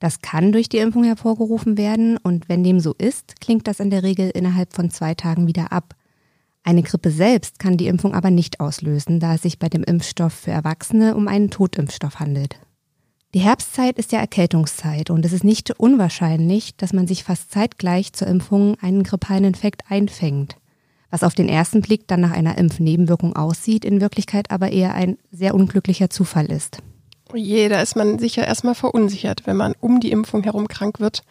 Das 0.00 0.20
kann 0.20 0.52
durch 0.52 0.68
die 0.68 0.78
Impfung 0.78 1.04
hervorgerufen 1.04 1.78
werden 1.78 2.16
und 2.16 2.48
wenn 2.48 2.64
dem 2.64 2.80
so 2.80 2.94
ist, 2.98 3.40
klingt 3.40 3.66
das 3.66 3.80
in 3.80 3.90
der 3.90 4.02
Regel 4.02 4.30
innerhalb 4.30 4.74
von 4.74 4.90
zwei 4.90 5.14
Tagen 5.14 5.46
wieder 5.46 5.72
ab. 5.72 5.94
Eine 6.62 6.82
Grippe 6.82 7.10
selbst 7.10 7.58
kann 7.58 7.76
die 7.76 7.88
Impfung 7.88 8.14
aber 8.14 8.30
nicht 8.30 8.60
auslösen, 8.60 9.20
da 9.20 9.34
es 9.34 9.42
sich 9.42 9.58
bei 9.58 9.68
dem 9.68 9.84
Impfstoff 9.84 10.32
für 10.32 10.50
Erwachsene 10.50 11.14
um 11.14 11.28
einen 11.28 11.50
Totimpfstoff 11.50 12.20
handelt. 12.20 12.58
Die 13.34 13.40
Herbstzeit 13.40 13.98
ist 13.98 14.12
ja 14.12 14.20
Erkältungszeit 14.20 15.10
und 15.10 15.26
es 15.26 15.32
ist 15.32 15.42
nicht 15.44 15.72
unwahrscheinlich, 15.72 16.76
dass 16.76 16.92
man 16.92 17.06
sich 17.06 17.24
fast 17.24 17.50
zeitgleich 17.50 18.12
zur 18.12 18.28
Impfung 18.28 18.76
einen 18.80 19.02
grippalen 19.02 19.44
Infekt 19.44 19.90
einfängt. 19.90 20.56
Was 21.10 21.22
auf 21.22 21.34
den 21.34 21.48
ersten 21.48 21.80
Blick 21.80 22.08
dann 22.08 22.20
nach 22.20 22.30
einer 22.30 22.56
Impfnebenwirkung 22.56 23.36
aussieht, 23.36 23.84
in 23.84 24.00
Wirklichkeit 24.00 24.50
aber 24.50 24.70
eher 24.70 24.94
ein 24.94 25.18
sehr 25.30 25.54
unglücklicher 25.54 26.10
Zufall 26.10 26.46
ist. 26.46 26.78
Je, 27.34 27.68
da 27.68 27.80
ist 27.80 27.96
man 27.96 28.18
sicher 28.18 28.46
erstmal 28.46 28.74
verunsichert, 28.74 29.46
wenn 29.46 29.56
man 29.56 29.74
um 29.80 30.00
die 30.00 30.12
Impfung 30.12 30.42
herum 30.44 30.68
krank 30.68 31.00
wird. 31.00 31.22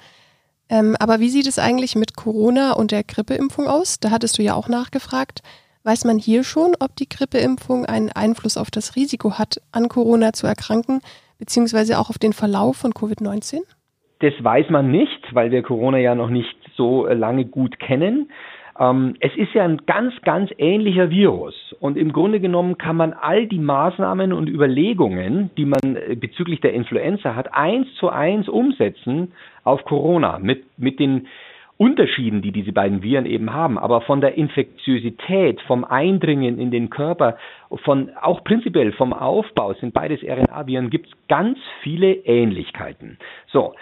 Ähm, 0.70 0.96
aber 1.00 1.20
wie 1.20 1.30
sieht 1.30 1.48
es 1.48 1.60
eigentlich 1.60 1.96
mit 1.96 2.16
Corona 2.16 2.74
und 2.74 2.92
der 2.92 3.04
Grippeimpfung 3.04 3.68
aus? 3.68 4.00
Da 4.00 4.12
hattest 4.12 4.38
du 4.38 4.44
ja 4.44 4.54
auch 4.54 4.70
nachgefragt. 4.70 5.42
Weiß 5.84 6.06
man 6.06 6.18
hier 6.18 6.44
schon, 6.44 6.76
ob 6.80 6.96
die 6.96 7.10
Grippeimpfung 7.10 7.86
einen 7.86 8.10
Einfluss 8.10 8.58
auf 8.58 8.72
das 8.72 8.96
Risiko 8.96 9.38
hat, 9.38 9.62
an 9.72 9.90
Corona 9.90 10.34
zu 10.34 10.48
erkranken, 10.48 11.02
beziehungsweise 11.40 12.00
auch 12.00 12.10
auf 12.10 12.18
den 12.18 12.34
Verlauf 12.34 12.78
von 12.78 12.92
Covid-19? 12.92 13.60
Das 14.20 14.34
weiß 14.42 14.70
man 14.70 14.90
nicht, 14.90 15.34
weil 15.34 15.52
wir 15.52 15.62
Corona 15.64 15.98
ja 15.98 16.16
noch 16.16 16.30
nicht 16.30 16.56
so 16.78 17.06
äh, 17.06 17.14
lange 17.14 17.46
gut 17.46 17.80
kennen. 17.80 18.32
Ähm, 18.80 19.16
es 19.20 19.36
ist 19.36 19.54
ja 19.54 19.64
ein 19.64 19.82
ganz, 19.86 20.14
ganz 20.22 20.52
ähnlicher 20.58 21.10
Virus. 21.10 21.76
Und 21.80 21.98
im 21.98 22.12
Grunde 22.14 22.40
genommen 22.40 22.78
kann 22.78 22.96
man 22.96 23.14
all 23.14 23.48
die 23.48 23.60
Maßnahmen 23.60 24.34
und 24.34 24.50
Überlegungen, 24.50 25.52
die 25.58 25.66
man 25.66 25.96
äh, 25.96 26.16
bezüglich 26.16 26.62
der 26.62 26.74
Influenza 26.74 27.36
hat, 27.36 27.54
eins 27.54 27.88
zu 27.96 28.10
eins 28.10 28.50
umsetzen 28.50 29.34
auf 29.64 29.84
Corona 29.86 30.40
mit, 30.40 30.66
mit 30.78 31.00
den 31.00 31.28
Unterschieden, 31.78 32.42
die 32.42 32.52
diese 32.52 32.72
beiden 32.72 33.02
Viren 33.02 33.26
eben 33.26 33.52
haben, 33.52 33.80
aber 33.80 34.02
von 34.02 34.22
der 34.22 34.36
Infektiosität, 34.36 35.60
vom 35.62 35.84
Eindringen 35.84 36.60
in 36.60 36.70
den 36.70 36.92
Körper, 36.92 37.38
von 37.84 38.12
auch 38.22 38.44
prinzipiell 38.44 38.92
vom 38.92 39.12
Aufbau 39.12 39.74
sind 39.74 39.94
beides 39.94 40.22
RNA-Viren, 40.22 40.92
gibt 40.92 41.08
es 41.08 41.14
ganz 41.28 41.58
viele 41.82 42.14
Ähnlichkeiten. 42.14 43.18
So, 43.48 43.74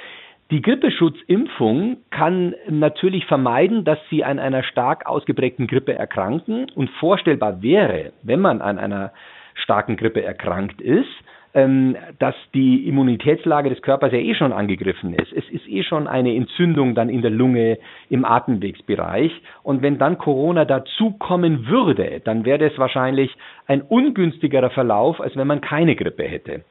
die 0.52 0.62
Grippeschutzimpfung 0.62 1.98
kann 2.10 2.54
natürlich 2.70 3.26
vermeiden, 3.26 3.86
dass 3.86 4.00
Sie 4.10 4.26
an 4.26 4.38
einer 4.38 4.64
stark 4.64 5.06
ausgeprägten 5.06 5.66
Grippe 5.66 5.94
erkranken 5.94 6.70
und 6.76 6.90
vorstellbar 7.00 7.62
wäre, 7.62 8.12
wenn 8.22 8.42
man 8.42 8.62
an 8.62 8.78
einer 8.78 9.14
starken 9.56 9.96
Grippe 9.96 10.22
erkrankt 10.22 10.82
ist, 10.82 11.08
ähm, 11.54 11.96
dass 12.20 12.36
die 12.54 12.88
Immunitätslage 12.88 13.70
des 13.70 13.82
Körpers 13.82 14.12
ja 14.12 14.20
eh 14.20 14.36
schon 14.36 14.54
angegriffen 14.54 15.14
ist. 15.14 15.32
Es 15.34 15.50
ist 15.50 15.68
eh 15.68 15.84
schon 15.84 16.08
eine 16.08 16.36
Entzündung 16.36 16.96
dann 16.96 17.10
in 17.10 17.22
der 17.22 17.32
Lunge, 17.32 17.78
im 18.10 18.26
Atemwegsbereich. 18.26 19.32
Und 19.64 19.82
wenn 19.82 19.98
dann 19.98 20.18
Corona 20.18 20.66
dazukommen 20.66 21.68
würde, 21.68 22.22
dann 22.24 22.46
wäre 22.46 22.70
das 22.70 22.78
wahrscheinlich 22.78 23.36
ein 23.68 23.82
ungünstigerer 23.82 24.70
Verlauf, 24.70 25.20
als 25.22 25.36
wenn 25.36 25.48
man 25.48 25.62
keine 25.62 25.96
Grippe 25.96 26.24
hätte. 26.24 26.64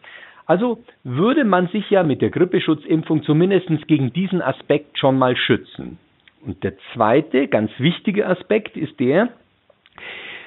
Also 0.51 0.81
würde 1.05 1.45
man 1.45 1.69
sich 1.69 1.89
ja 1.91 2.03
mit 2.03 2.21
der 2.21 2.31
Grippeschutzimpfung 2.31 3.23
zumindest 3.23 3.69
gegen 3.87 4.13
diesen 4.13 4.43
Aspekt 4.43 4.99
schon 4.99 5.17
mal 5.17 5.37
schützen. 5.37 5.97
Und 6.45 6.65
der 6.65 6.73
zweite, 6.93 7.47
ganz 7.47 7.71
wichtige 7.79 8.27
Aspekt 8.27 8.77
ist 8.77 8.99
der, 8.99 9.29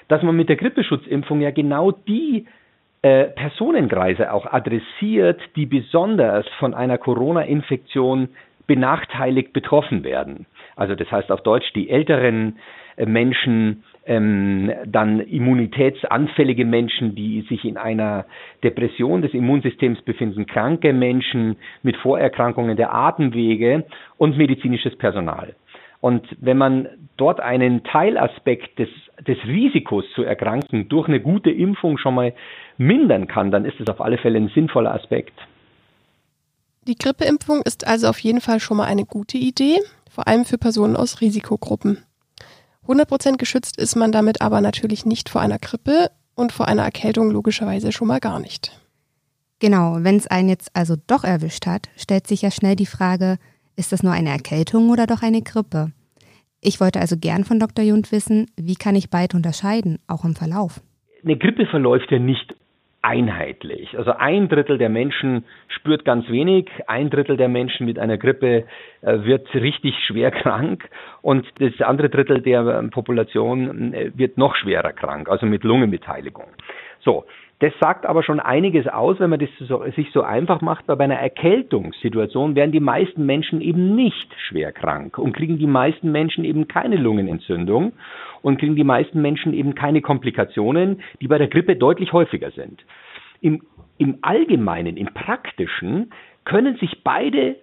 dass 0.10 0.22
man 0.22 0.36
mit 0.36 0.50
der 0.50 0.58
Grippeschutzimpfung 0.58 1.40
ja 1.40 1.52
genau 1.52 1.92
die 1.92 2.48
äh, 3.02 3.30
Personenkreise 3.30 4.34
auch 4.34 4.46
adressiert, 4.46 5.40
die 5.56 5.66
besonders 5.66 6.46
von 6.60 6.74
einer 6.74 6.98
Corona-Infektion 6.98 8.28
benachteiligt 8.68 9.54
betroffen 9.54 10.04
werden. 10.04 10.48
Also 10.76 10.96
das 10.96 11.10
heißt 11.10 11.32
auf 11.32 11.44
Deutsch 11.44 11.72
die 11.76 11.90
älteren 11.90 12.58
äh, 12.98 13.06
Menschen, 13.06 13.86
ähm, 14.06 14.72
dann 14.86 15.20
immunitätsanfällige 15.20 16.66
Menschen, 16.66 17.16
die 17.16 17.42
sich 17.50 17.64
in 17.66 17.78
einer 17.78 18.26
Depression 18.64 19.22
des 19.22 19.34
Immunsystems 19.34 20.02
befinden, 20.02 20.46
kranke 20.46 20.94
Menschen 20.94 21.56
mit 21.84 21.96
Vorerkrankungen 21.98 22.76
der 22.76 22.94
Atemwege 22.94 23.86
und 24.18 24.38
medizinisches 24.38 24.96
Personal. 24.98 25.56
Und 26.02 26.28
wenn 26.42 26.58
man 26.58 26.90
dort 27.16 27.40
einen 27.40 27.86
Teilaspekt 27.86 28.78
des, 28.78 28.90
des 29.26 29.38
Risikos 29.46 30.04
zu 30.16 30.24
erkranken 30.24 30.90
durch 30.90 31.08
eine 31.08 31.22
gute 31.22 31.50
Impfung 31.50 31.98
schon 31.98 32.16
mal 32.16 32.34
mindern 32.78 33.28
kann, 33.28 33.52
dann 33.52 33.64
ist 33.64 33.80
es 33.80 33.88
auf 33.88 34.02
alle 34.02 34.18
Fälle 34.18 34.38
ein 34.38 34.50
sinnvoller 34.50 34.94
Aspekt. 34.94 35.34
Die 36.88 36.96
Grippeimpfung 36.96 37.62
ist 37.64 37.88
also 37.88 38.08
auf 38.08 38.20
jeden 38.20 38.42
Fall 38.42 38.60
schon 38.60 38.76
mal 38.76 38.88
eine 38.88 39.06
gute 39.06 39.38
Idee, 39.38 39.78
vor 40.12 40.28
allem 40.28 40.44
für 40.44 40.58
Personen 40.58 40.98
aus 40.98 41.22
Risikogruppen. 41.22 42.00
100% 42.88 43.38
geschützt 43.38 43.78
ist 43.78 43.96
man 43.96 44.12
damit 44.12 44.42
aber 44.42 44.62
natürlich 44.62 45.06
nicht 45.06 45.30
vor 45.30 45.42
einer 45.42 45.60
Grippe 45.60 46.10
und 46.36 46.52
vor 46.52 46.68
einer 46.68 46.84
Erkältung 46.84 47.32
logischerweise 47.32 47.92
schon 47.92 48.08
mal 48.08 48.20
gar 48.20 48.40
nicht. 48.40 48.80
Genau, 49.60 49.98
wenn 50.00 50.18
es 50.18 50.28
einen 50.28 50.50
jetzt 50.50 50.76
also 50.76 50.96
doch 51.08 51.24
erwischt 51.24 51.68
hat, 51.68 51.88
stellt 51.96 52.28
sich 52.28 52.42
ja 52.42 52.52
schnell 52.52 52.76
die 52.76 52.86
Frage, 52.86 53.38
ist 53.76 53.92
das 53.92 54.04
nur 54.04 54.12
eine 54.12 54.30
Erkältung 54.30 54.90
oder 54.90 55.08
doch 55.08 55.22
eine 55.22 55.42
Grippe? 55.42 55.92
Ich 56.60 56.80
wollte 56.80 57.00
also 57.00 57.18
gern 57.18 57.44
von 57.44 57.60
Dr. 57.60 57.84
Jund 57.84 58.12
wissen, 58.12 58.48
wie 58.58 58.76
kann 58.76 58.96
ich 58.96 59.10
beide 59.10 59.36
unterscheiden, 59.38 60.00
auch 60.08 60.26
im 60.26 60.36
Verlauf? 60.36 60.82
Eine 61.24 61.38
Grippe 61.38 61.66
verläuft 61.66 62.12
ja 62.12 62.20
nicht 62.20 62.56
einheitlich. 63.04 63.98
Also 63.98 64.14
ein 64.14 64.48
Drittel 64.48 64.78
der 64.78 64.90
Menschen 64.90 65.44
spürt 65.68 66.06
ganz 66.06 66.28
wenig, 66.30 66.70
ein 66.88 67.10
Drittel 67.10 67.36
der 67.36 67.50
Menschen 67.50 67.86
mit 67.86 68.00
einer 68.00 68.18
Grippe 68.18 68.64
äh, 69.02 69.24
wird 69.24 69.54
richtig 69.54 69.94
schwer 70.08 70.32
krank 70.32 70.90
und 71.22 71.46
das 71.60 71.74
andere 71.82 72.10
Drittel 72.10 72.42
der 72.42 72.84
Population 72.92 73.94
äh, 73.94 74.12
wird 74.16 74.38
noch 74.38 74.56
schwerer 74.56 74.94
krank, 74.94 75.30
also 75.30 75.46
mit 75.46 75.64
Lungenbeteiligung. 75.66 76.48
So, 77.02 77.26
das 77.64 77.72
sagt 77.80 78.06
aber 78.06 78.24
schon 78.24 78.42
einiges 78.42 78.88
aus, 78.88 79.22
wenn 79.22 79.30
man 79.30 79.40
das 79.40 79.48
so, 79.58 79.86
sich 79.96 80.12
so 80.12 80.22
einfach 80.22 80.60
macht. 80.60 80.86
Bei 80.88 81.00
einer 81.00 81.16
Erkältungssituation 81.16 82.56
werden 82.56 82.74
die 82.74 82.82
meisten 82.82 83.26
Menschen 83.26 83.62
eben 83.62 83.96
nicht 83.96 84.36
schwer 84.50 84.74
krank 84.74 85.18
und 85.18 85.32
kriegen 85.32 85.58
die 85.58 85.66
meisten 85.66 86.12
Menschen 86.12 86.44
eben 86.44 86.68
keine 86.68 86.98
Lungenentzündung 86.98 87.94
und 88.42 88.60
kriegen 88.60 88.76
die 88.76 88.84
meisten 88.84 89.22
Menschen 89.22 89.54
eben 89.54 89.76
keine 89.76 90.02
Komplikationen, 90.02 91.02
die 91.22 91.30
bei 91.30 91.38
der 91.38 91.48
Grippe 91.48 91.78
deutlich 91.78 92.12
häufiger 92.12 92.52
sind. 92.52 92.84
Im, 93.40 93.62
im 93.98 94.18
Allgemeinen, 94.24 94.98
im 94.98 95.14
Praktischen 95.14 96.12
können 96.44 96.76
sich 96.80 97.02
beide 97.06 97.56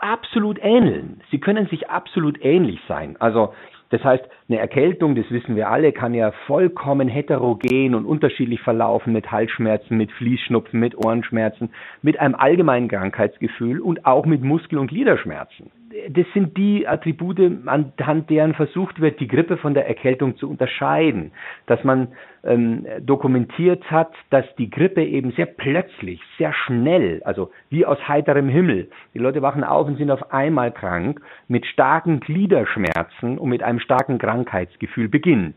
absolut 0.00 0.58
ähneln. 0.60 1.20
Sie 1.30 1.38
können 1.38 1.68
sich 1.68 1.88
absolut 1.90 2.44
ähnlich 2.44 2.80
sein. 2.88 3.14
Also 3.20 3.54
das 3.90 4.02
heißt, 4.02 4.24
eine 4.48 4.58
Erkältung, 4.58 5.14
das 5.14 5.30
wissen 5.30 5.56
wir 5.56 5.70
alle, 5.70 5.92
kann 5.92 6.14
ja 6.14 6.32
vollkommen 6.46 7.08
heterogen 7.08 7.94
und 7.94 8.06
unterschiedlich 8.06 8.60
verlaufen 8.60 9.12
mit 9.12 9.30
Halsschmerzen, 9.30 9.96
mit 9.96 10.10
Fließschnupfen, 10.12 10.80
mit 10.80 10.96
Ohrenschmerzen, 10.96 11.70
mit 12.02 12.18
einem 12.18 12.34
allgemeinen 12.34 12.88
Krankheitsgefühl 12.88 13.80
und 13.80 14.06
auch 14.06 14.26
mit 14.26 14.42
Muskel- 14.42 14.78
und 14.78 14.88
Gliederschmerzen 14.88 15.70
das 16.08 16.26
sind 16.34 16.56
die 16.56 16.86
Attribute, 16.88 17.40
anhand 17.66 18.28
deren 18.30 18.54
versucht 18.54 19.00
wird, 19.00 19.20
die 19.20 19.28
Grippe 19.28 19.56
von 19.56 19.74
der 19.74 19.86
Erkältung 19.86 20.36
zu 20.36 20.50
unterscheiden. 20.50 21.32
Dass 21.66 21.82
man 21.84 22.08
ähm, 22.42 22.86
dokumentiert 23.00 23.90
hat, 23.90 24.12
dass 24.30 24.44
die 24.56 24.70
Grippe 24.70 25.04
eben 25.04 25.32
sehr 25.32 25.46
plötzlich, 25.46 26.20
sehr 26.38 26.52
schnell, 26.52 27.22
also 27.24 27.50
wie 27.70 27.86
aus 27.86 27.98
heiterem 28.08 28.48
Himmel, 28.48 28.88
die 29.14 29.18
Leute 29.18 29.42
wachen 29.42 29.64
auf 29.64 29.86
und 29.86 29.96
sind 29.96 30.10
auf 30.10 30.32
einmal 30.32 30.72
krank, 30.72 31.20
mit 31.48 31.64
starken 31.66 32.20
Gliederschmerzen 32.20 33.38
und 33.38 33.48
mit 33.48 33.62
einem 33.62 33.78
starken 33.78 34.18
Krankheitsgefühl 34.18 35.08
beginnt. 35.08 35.54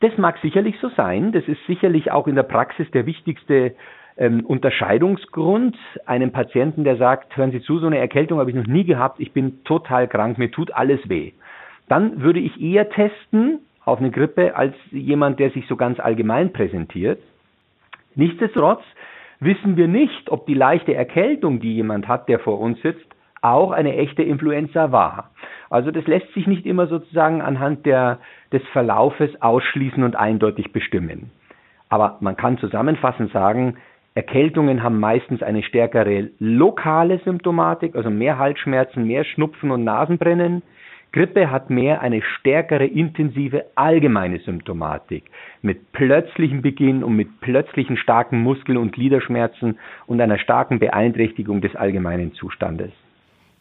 Das 0.00 0.16
mag 0.18 0.38
sicherlich 0.42 0.76
so 0.80 0.88
sein, 0.90 1.32
das 1.32 1.44
ist 1.48 1.64
sicherlich 1.66 2.10
auch 2.10 2.26
in 2.26 2.34
der 2.34 2.42
Praxis 2.42 2.90
der 2.90 3.06
wichtigste 3.06 3.74
ähm, 4.16 4.44
Unterscheidungsgrund 4.46 5.76
einem 6.06 6.30
Patienten, 6.30 6.84
der 6.84 6.96
sagt, 6.96 7.36
hören 7.36 7.50
Sie 7.50 7.60
zu, 7.60 7.78
so 7.78 7.86
eine 7.86 7.98
Erkältung 7.98 8.38
habe 8.38 8.50
ich 8.50 8.56
noch 8.56 8.66
nie 8.66 8.84
gehabt, 8.84 9.20
ich 9.20 9.32
bin 9.32 9.64
total 9.64 10.08
krank, 10.08 10.38
mir 10.38 10.50
tut 10.50 10.72
alles 10.72 11.00
weh. 11.08 11.32
Dann 11.88 12.22
würde 12.22 12.40
ich 12.40 12.60
eher 12.60 12.88
testen 12.88 13.60
auf 13.84 13.98
eine 13.98 14.10
Grippe 14.10 14.56
als 14.56 14.74
jemand, 14.90 15.40
der 15.40 15.50
sich 15.50 15.66
so 15.66 15.76
ganz 15.76 16.00
allgemein 16.00 16.52
präsentiert. 16.52 17.20
Nichtsdestotrotz 18.14 18.82
wissen 19.40 19.76
wir 19.76 19.88
nicht, 19.88 20.30
ob 20.30 20.46
die 20.46 20.54
leichte 20.54 20.94
Erkältung, 20.94 21.60
die 21.60 21.74
jemand 21.74 22.08
hat, 22.08 22.28
der 22.28 22.38
vor 22.38 22.60
uns 22.60 22.80
sitzt, 22.82 23.04
auch 23.42 23.72
eine 23.72 23.96
echte 23.96 24.22
Influenza 24.22 24.90
war. 24.90 25.30
Also 25.68 25.90
das 25.90 26.06
lässt 26.06 26.32
sich 26.32 26.46
nicht 26.46 26.64
immer 26.64 26.86
sozusagen 26.86 27.42
anhand 27.42 27.84
der, 27.84 28.18
des 28.52 28.62
Verlaufes 28.72 29.30
ausschließen 29.42 30.02
und 30.02 30.16
eindeutig 30.16 30.72
bestimmen. 30.72 31.30
Aber 31.90 32.16
man 32.20 32.36
kann 32.36 32.58
zusammenfassend 32.58 33.32
sagen, 33.32 33.76
Erkältungen 34.16 34.84
haben 34.84 35.00
meistens 35.00 35.42
eine 35.42 35.64
stärkere 35.64 36.30
lokale 36.38 37.18
Symptomatik, 37.24 37.96
also 37.96 38.10
mehr 38.10 38.38
Halsschmerzen, 38.38 39.08
mehr 39.08 39.24
Schnupfen 39.24 39.72
und 39.72 39.82
Nasenbrennen. 39.82 40.62
Grippe 41.10 41.50
hat 41.50 41.68
mehr 41.68 42.00
eine 42.00 42.22
stärkere 42.22 42.86
intensive 42.86 43.66
allgemeine 43.74 44.38
Symptomatik 44.38 45.24
mit 45.62 45.90
plötzlichem 45.92 46.62
Beginn 46.62 47.02
und 47.02 47.16
mit 47.16 47.40
plötzlichen 47.40 47.96
starken 47.96 48.40
Muskel- 48.40 48.76
und 48.76 48.92
Gliederschmerzen 48.92 49.78
und 50.06 50.20
einer 50.20 50.38
starken 50.38 50.78
Beeinträchtigung 50.78 51.60
des 51.60 51.74
allgemeinen 51.74 52.34
Zustandes. 52.34 52.92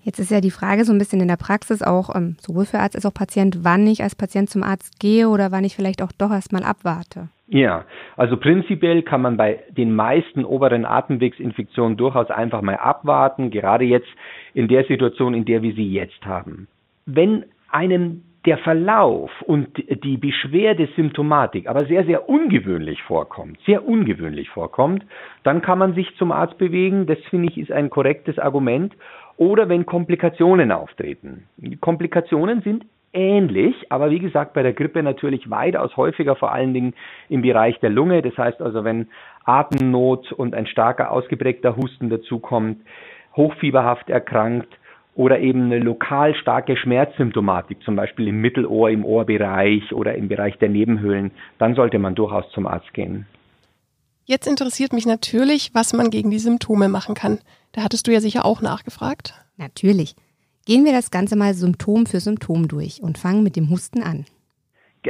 Jetzt 0.03 0.19
ist 0.19 0.31
ja 0.31 0.41
die 0.41 0.51
Frage 0.51 0.83
so 0.83 0.91
ein 0.91 0.99
bisschen 0.99 1.21
in 1.21 1.29
der 1.29 1.37
Praxis 1.37 1.81
auch, 1.81 2.13
ähm, 2.13 2.35
sowohl 2.39 2.65
für 2.65 2.79
Arzt 2.79 2.95
als 2.95 3.05
auch 3.05 3.13
Patient, 3.13 3.59
wann 3.63 3.87
ich 3.87 4.03
als 4.03 4.15
Patient 4.15 4.49
zum 4.49 4.61
Arzt 4.61 4.99
gehe 4.99 5.29
oder 5.29 5.51
wann 5.51 5.63
ich 5.63 5.75
vielleicht 5.75 6.01
auch 6.01 6.11
doch 6.11 6.31
erstmal 6.31 6.63
abwarte. 6.63 7.29
Ja, 7.47 7.85
also 8.17 8.35
prinzipiell 8.37 9.03
kann 9.03 9.21
man 9.21 9.37
bei 9.37 9.59
den 9.69 9.95
meisten 9.95 10.43
oberen 10.43 10.85
Atemwegsinfektionen 10.85 11.97
durchaus 11.97 12.29
einfach 12.31 12.61
mal 12.61 12.75
abwarten, 12.75 13.49
gerade 13.49 13.85
jetzt 13.85 14.07
in 14.53 14.67
der 14.67 14.83
Situation, 14.85 15.33
in 15.33 15.45
der 15.45 15.61
wir 15.61 15.73
sie 15.73 15.89
jetzt 15.91 16.25
haben. 16.25 16.67
Wenn 17.05 17.45
einem 17.69 18.23
der 18.45 18.57
Verlauf 18.57 19.31
und 19.43 19.69
die 20.03 20.17
Beschwerdesymptomatik 20.17 21.67
aber 21.67 21.85
sehr, 21.85 22.05
sehr 22.05 22.27
ungewöhnlich 22.27 23.01
vorkommt, 23.03 23.57
sehr 23.65 23.87
ungewöhnlich 23.87 24.49
vorkommt, 24.49 25.05
dann 25.43 25.61
kann 25.61 25.79
man 25.79 25.93
sich 25.93 26.13
zum 26.17 26.31
Arzt 26.31 26.57
bewegen. 26.57 27.05
Das 27.05 27.19
finde 27.29 27.49
ich 27.49 27.57
ist 27.57 27.71
ein 27.71 27.89
korrektes 27.89 28.39
Argument. 28.39 28.93
Oder 29.37 29.69
wenn 29.69 29.85
Komplikationen 29.85 30.71
auftreten. 30.71 31.47
Komplikationen 31.81 32.61
sind 32.61 32.85
ähnlich, 33.13 33.75
aber 33.89 34.09
wie 34.09 34.19
gesagt, 34.19 34.53
bei 34.53 34.63
der 34.63 34.73
Grippe 34.73 35.03
natürlich 35.03 35.49
weitaus 35.49 35.95
häufiger, 35.95 36.35
vor 36.35 36.51
allen 36.51 36.73
Dingen 36.73 36.93
im 37.29 37.41
Bereich 37.41 37.79
der 37.79 37.89
Lunge. 37.89 38.21
Das 38.21 38.37
heißt 38.37 38.61
also, 38.61 38.83
wenn 38.83 39.07
Atemnot 39.45 40.31
und 40.31 40.55
ein 40.55 40.67
starker 40.67 41.11
ausgeprägter 41.11 41.75
Husten 41.75 42.09
dazukommt, 42.09 42.77
hochfieberhaft 43.35 44.09
erkrankt 44.09 44.69
oder 45.15 45.39
eben 45.39 45.65
eine 45.65 45.79
lokal 45.79 46.33
starke 46.35 46.75
Schmerzsymptomatik, 46.75 47.81
zum 47.83 47.95
Beispiel 47.95 48.27
im 48.27 48.41
Mittelohr, 48.41 48.89
im 48.89 49.05
Ohrbereich 49.05 49.93
oder 49.93 50.15
im 50.15 50.27
Bereich 50.27 50.57
der 50.57 50.69
Nebenhöhlen, 50.69 51.31
dann 51.59 51.75
sollte 51.75 51.99
man 51.99 52.15
durchaus 52.15 52.49
zum 52.51 52.65
Arzt 52.65 52.93
gehen. 52.93 53.27
Jetzt 54.25 54.47
interessiert 54.47 54.93
mich 54.93 55.05
natürlich, 55.05 55.71
was 55.73 55.91
man 55.93 56.09
gegen 56.09 56.31
die 56.31 56.39
Symptome 56.39 56.87
machen 56.87 57.13
kann. 57.13 57.39
Da 57.73 57.83
hattest 57.83 58.07
du 58.07 58.11
ja 58.11 58.21
sicher 58.21 58.45
auch 58.45 58.61
nachgefragt. 58.61 59.33
Natürlich. 59.57 60.15
Gehen 60.65 60.85
wir 60.85 60.93
das 60.93 61.11
Ganze 61.11 61.35
mal 61.35 61.53
Symptom 61.53 62.05
für 62.05 62.21
Symptom 62.21 62.69
durch 62.69 63.01
und 63.01 63.17
fangen 63.17 63.43
mit 63.43 63.57
dem 63.57 63.69
Husten 63.69 64.01
an. 64.01 64.25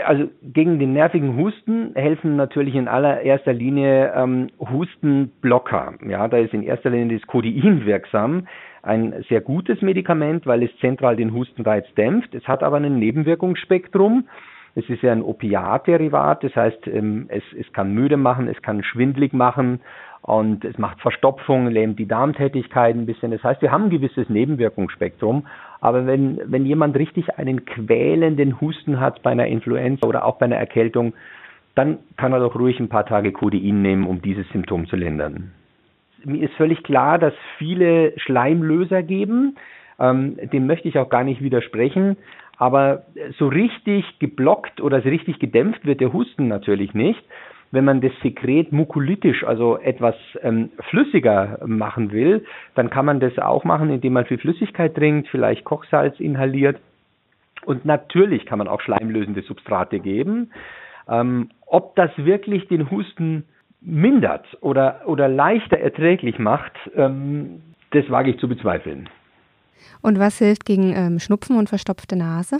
Also 0.03 0.27
gegen 0.41 0.79
den 0.79 0.93
nervigen 0.93 1.37
Husten 1.37 1.91
helfen 1.93 2.35
natürlich 2.35 2.73
in 2.73 2.87
allererster 2.87 3.53
Linie 3.53 4.11
ähm, 4.15 4.49
Hustenblocker. 4.59 5.93
Ja, 6.09 6.27
da 6.27 6.37
ist 6.37 6.55
in 6.55 6.63
erster 6.63 6.89
Linie 6.89 7.19
das 7.19 7.27
Codein 7.27 7.85
wirksam, 7.85 8.47
ein 8.81 9.23
sehr 9.29 9.41
gutes 9.41 9.83
Medikament, 9.83 10.47
weil 10.47 10.63
es 10.63 10.71
zentral 10.79 11.15
den 11.15 11.33
Hustenreiz 11.33 11.85
dämpft. 11.95 12.33
Es 12.33 12.47
hat 12.47 12.63
aber 12.63 12.77
ein 12.77 12.97
Nebenwirkungsspektrum. 12.97 14.27
Es 14.75 14.89
ist 14.89 15.03
ja 15.03 15.11
ein 15.11 15.21
Opiatderivat, 15.21 16.43
das 16.43 16.55
heißt, 16.55 16.87
ähm, 16.87 17.25
es, 17.29 17.43
es 17.59 17.71
kann 17.73 17.93
müde 17.93 18.17
machen, 18.17 18.47
es 18.47 18.61
kann 18.61 18.83
schwindlig 18.83 19.33
machen 19.33 19.81
und 20.23 20.65
es 20.65 20.77
macht 20.77 21.01
Verstopfung, 21.01 21.67
lähmt 21.67 21.99
die 21.99 22.07
Darmtätigkeit 22.07 22.95
ein 22.95 23.05
bisschen. 23.05 23.31
Das 23.31 23.43
heißt, 23.43 23.61
wir 23.61 23.71
haben 23.71 23.85
ein 23.85 23.89
gewisses 23.89 24.29
Nebenwirkungsspektrum, 24.29 25.45
aber 25.81 26.05
wenn, 26.07 26.39
wenn 26.45 26.65
jemand 26.65 26.97
richtig 26.97 27.37
einen 27.37 27.65
quälenden 27.65 28.61
Husten 28.61 28.99
hat 28.99 29.21
bei 29.21 29.31
einer 29.31 29.47
Influenza 29.47 30.07
oder 30.07 30.25
auch 30.25 30.37
bei 30.37 30.45
einer 30.45 30.55
Erkältung, 30.55 31.13
dann 31.75 31.99
kann 32.17 32.33
er 32.33 32.39
doch 32.39 32.55
ruhig 32.55 32.79
ein 32.79 32.89
paar 32.89 33.05
Tage 33.05 33.31
Codein 33.31 33.81
nehmen, 33.81 34.07
um 34.07 34.21
dieses 34.21 34.47
Symptom 34.49 34.87
zu 34.87 34.95
lindern. 34.95 35.51
Mir 36.23 36.43
ist 36.43 36.53
völlig 36.53 36.83
klar, 36.83 37.19
dass 37.19 37.33
viele 37.57 38.17
Schleimlöser 38.17 39.03
geben. 39.03 39.57
Ähm, 39.99 40.37
dem 40.51 40.67
möchte 40.67 40.87
ich 40.87 40.97
auch 40.97 41.09
gar 41.09 41.23
nicht 41.23 41.41
widersprechen. 41.41 42.17
Aber 42.57 43.03
so 43.37 43.47
richtig 43.47 44.19
geblockt 44.19 44.81
oder 44.81 45.01
so 45.01 45.09
richtig 45.09 45.39
gedämpft 45.39 45.85
wird 45.85 46.01
der 46.01 46.13
Husten 46.13 46.47
natürlich 46.47 46.93
nicht. 46.93 47.23
Wenn 47.71 47.85
man 47.85 48.01
das 48.01 48.11
Sekret 48.21 48.71
mukolytisch, 48.71 49.43
also 49.43 49.79
etwas 49.79 50.15
ähm, 50.43 50.69
flüssiger 50.89 51.59
machen 51.65 52.11
will, 52.11 52.45
dann 52.75 52.91
kann 52.91 53.05
man 53.05 53.19
das 53.19 53.39
auch 53.39 53.63
machen, 53.63 53.89
indem 53.89 54.13
man 54.13 54.25
viel 54.25 54.37
Flüssigkeit 54.37 54.93
trinkt, 54.93 55.27
vielleicht 55.29 55.63
Kochsalz 55.63 56.19
inhaliert. 56.19 56.79
Und 57.65 57.85
natürlich 57.85 58.45
kann 58.45 58.59
man 58.59 58.67
auch 58.67 58.81
schleimlösende 58.81 59.41
Substrate 59.41 59.99
geben. 59.99 60.51
Ähm, 61.09 61.49
ob 61.65 61.95
das 61.95 62.11
wirklich 62.17 62.67
den 62.67 62.91
Husten 62.91 63.45
mindert 63.81 64.45
oder, 64.61 65.01
oder 65.05 65.27
leichter 65.27 65.77
erträglich 65.77 66.39
macht, 66.39 66.73
ähm, 66.95 67.61
das 67.91 68.09
wage 68.09 68.31
ich 68.31 68.39
zu 68.39 68.47
bezweifeln. 68.47 69.09
Und 70.01 70.19
was 70.19 70.37
hilft 70.37 70.65
gegen 70.65 70.95
ähm, 70.95 71.19
Schnupfen 71.19 71.57
und 71.57 71.69
verstopfte 71.69 72.15
Nase? 72.15 72.59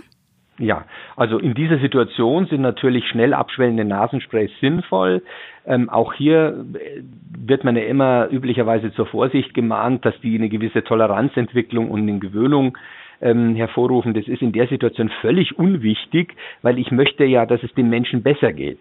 Ja, 0.58 0.84
also 1.16 1.38
in 1.38 1.54
dieser 1.54 1.78
Situation 1.80 2.46
sind 2.46 2.60
natürlich 2.60 3.08
schnell 3.08 3.34
abschwellende 3.34 3.84
Nasensprays 3.84 4.52
sinnvoll. 4.60 5.22
Ähm, 5.66 5.90
auch 5.90 6.14
hier 6.14 6.64
äh, 6.74 7.02
wird 7.36 7.64
man 7.64 7.76
ja 7.76 7.82
immer 7.82 8.28
üblicherweise 8.30 8.92
zur 8.92 9.06
Vorsicht 9.06 9.52
gemahnt, 9.52 10.04
dass 10.04 10.14
die 10.20 10.36
eine 10.36 10.48
gewisse 10.48 10.84
Toleranzentwicklung 10.84 11.90
und 11.90 12.02
eine 12.02 12.20
Gewöhnung 12.20 12.78
ähm, 13.20 13.56
hervorrufen. 13.56 14.14
Das 14.14 14.28
ist 14.28 14.42
in 14.42 14.52
der 14.52 14.68
Situation 14.68 15.10
völlig 15.20 15.58
unwichtig, 15.58 16.36
weil 16.62 16.78
ich 16.78 16.92
möchte 16.92 17.24
ja, 17.24 17.46
dass 17.46 17.62
es 17.64 17.74
dem 17.74 17.90
Menschen 17.90 18.22
besser 18.22 18.52
geht. 18.52 18.80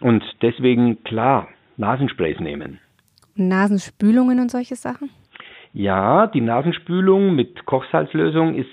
Und 0.00 0.22
deswegen 0.42 1.02
klar, 1.04 1.48
Nasensprays 1.78 2.38
nehmen. 2.38 2.80
Nasenspülungen 3.34 4.40
und 4.40 4.50
solche 4.50 4.76
Sachen? 4.76 5.10
Ja, 5.72 6.26
die 6.26 6.40
Nasenspülung 6.40 7.34
mit 7.34 7.66
Kochsalzlösung 7.66 8.54
ist 8.54 8.70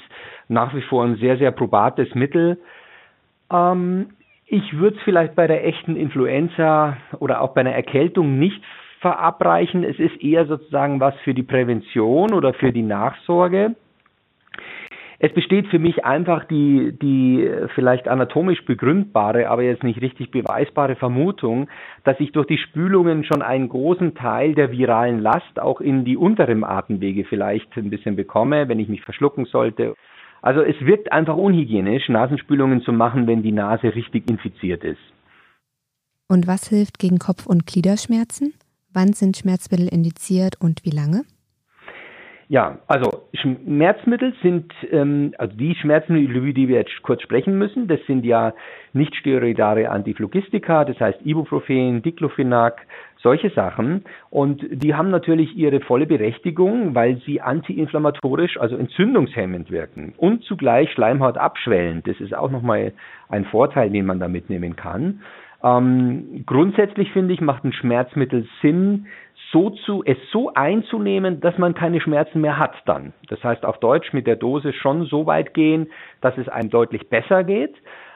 nach 0.47 0.73
wie 0.73 0.81
vor 0.81 1.03
ein 1.03 1.17
sehr, 1.17 1.37
sehr 1.37 1.51
probates 1.51 2.13
Mittel. 2.15 2.59
Ähm, 3.51 4.07
ich 4.47 4.77
würde 4.77 4.97
es 4.97 5.03
vielleicht 5.03 5.35
bei 5.35 5.47
der 5.47 5.65
echten 5.65 5.95
Influenza 5.95 6.97
oder 7.19 7.41
auch 7.41 7.53
bei 7.53 7.61
einer 7.61 7.73
Erkältung 7.73 8.37
nicht 8.37 8.61
verabreichen. 8.99 9.83
Es 9.83 9.99
ist 9.99 10.21
eher 10.21 10.45
sozusagen 10.45 10.99
was 10.99 11.15
für 11.23 11.33
die 11.33 11.43
Prävention 11.43 12.33
oder 12.33 12.53
für 12.53 12.71
die 12.71 12.83
Nachsorge. 12.83 13.75
Es 15.19 15.33
besteht 15.33 15.67
für 15.67 15.79
mich 15.79 16.03
einfach 16.03 16.43
die, 16.45 16.97
die 17.01 17.49
vielleicht 17.73 18.07
anatomisch 18.07 18.65
begründbare, 18.65 19.49
aber 19.49 19.63
jetzt 19.63 19.83
nicht 19.83 20.01
richtig 20.01 20.31
beweisbare 20.31 20.95
Vermutung, 20.95 21.69
dass 22.03 22.19
ich 22.19 22.31
durch 22.33 22.47
die 22.47 22.57
Spülungen 22.57 23.23
schon 23.23 23.41
einen 23.41 23.69
großen 23.69 24.15
Teil 24.15 24.55
der 24.55 24.71
viralen 24.71 25.19
Last 25.19 25.59
auch 25.59 25.79
in 25.79 26.03
die 26.03 26.17
unteren 26.17 26.63
Atemwege 26.63 27.23
vielleicht 27.23 27.75
ein 27.77 27.89
bisschen 27.89 28.15
bekomme, 28.15 28.67
wenn 28.67 28.79
ich 28.79 28.89
mich 28.89 29.03
verschlucken 29.03 29.45
sollte. 29.45 29.95
Also 30.41 30.61
es 30.61 30.79
wirkt 30.81 31.11
einfach 31.11 31.37
unhygienisch, 31.37 32.09
Nasenspülungen 32.09 32.81
zu 32.81 32.91
machen, 32.91 33.25
wenn 33.25 33.41
die 33.41 33.51
Nase 33.51 33.95
richtig 33.95 34.29
infiziert 34.29 34.83
ist. 34.83 34.99
Und 36.27 36.45
was 36.47 36.67
hilft 36.69 36.99
gegen 36.99 37.19
Kopf- 37.19 37.47
und 37.47 37.65
Gliederschmerzen? 37.65 38.53
Wann 38.91 39.13
sind 39.13 39.37
Schmerzmittel 39.37 39.87
indiziert 39.87 40.55
und 40.59 40.83
wie 40.83 40.89
lange? 40.89 41.23
Ja, 42.47 42.77
also 42.87 43.23
Schmerzmittel 43.33 44.33
sind, 44.43 44.71
ähm, 44.91 45.33
also 45.39 45.55
die 45.57 45.73
Schmerzmittel, 45.73 46.35
über 46.35 46.53
die 46.53 46.67
wir 46.67 46.77
jetzt 46.77 47.01
kurz 47.01 47.23
sprechen 47.23 47.57
müssen, 47.57 47.87
das 47.87 47.99
sind 48.05 48.23
ja 48.23 48.53
nicht 48.93 49.15
steroidale 49.15 49.89
Antiphlogistika, 49.89 50.85
das 50.85 50.99
heißt 50.99 51.25
Ibuprofen, 51.25 52.03
Diclofenac, 52.03 52.85
solche 53.17 53.49
Sachen. 53.49 54.05
Und 54.29 54.63
die 54.69 54.93
haben 54.93 55.09
natürlich 55.09 55.55
ihre 55.57 55.79
volle 55.79 56.05
Berechtigung, 56.05 56.93
weil 56.93 57.17
sie 57.25 57.41
antiinflammatorisch, 57.41 58.59
also 58.59 58.75
entzündungshemmend 58.77 59.71
wirken 59.71 60.13
und 60.17 60.43
zugleich 60.43 60.91
Schleimhaut 60.91 61.37
abschwellen. 61.37 62.03
Das 62.05 62.19
ist 62.19 62.35
auch 62.35 62.51
nochmal 62.51 62.93
ein 63.27 63.45
Vorteil, 63.45 63.89
den 63.89 64.05
man 64.05 64.19
da 64.19 64.27
mitnehmen 64.27 64.75
kann. 64.75 65.21
Ähm, 65.63 66.43
grundsätzlich 66.45 67.11
finde 67.11 67.33
ich, 67.33 67.41
macht 67.41 67.63
ein 67.63 67.73
Schmerzmittel 67.73 68.47
Sinn, 68.61 69.07
so 69.51 69.69
zu, 69.69 70.03
es 70.05 70.17
so 70.31 70.53
einzunehmen, 70.53 71.39
dass 71.39 71.57
man 71.57 71.73
keine 71.73 72.01
Schmerzen 72.01 72.41
mehr 72.41 72.57
hat 72.57 72.75
dann. 72.85 73.13
Das 73.29 73.43
heißt 73.43 73.65
auf 73.65 73.79
Deutsch 73.79 74.13
mit 74.13 74.27
der 74.27 74.35
Dose 74.35 74.73
schon 74.73 75.05
so 75.05 75.25
weit 75.25 75.53
gehen, 75.53 75.91
dass 76.21 76.37
es 76.37 76.49
einem 76.49 76.69
deutlich 76.69 77.09
besser 77.09 77.43
geht. 77.43 77.75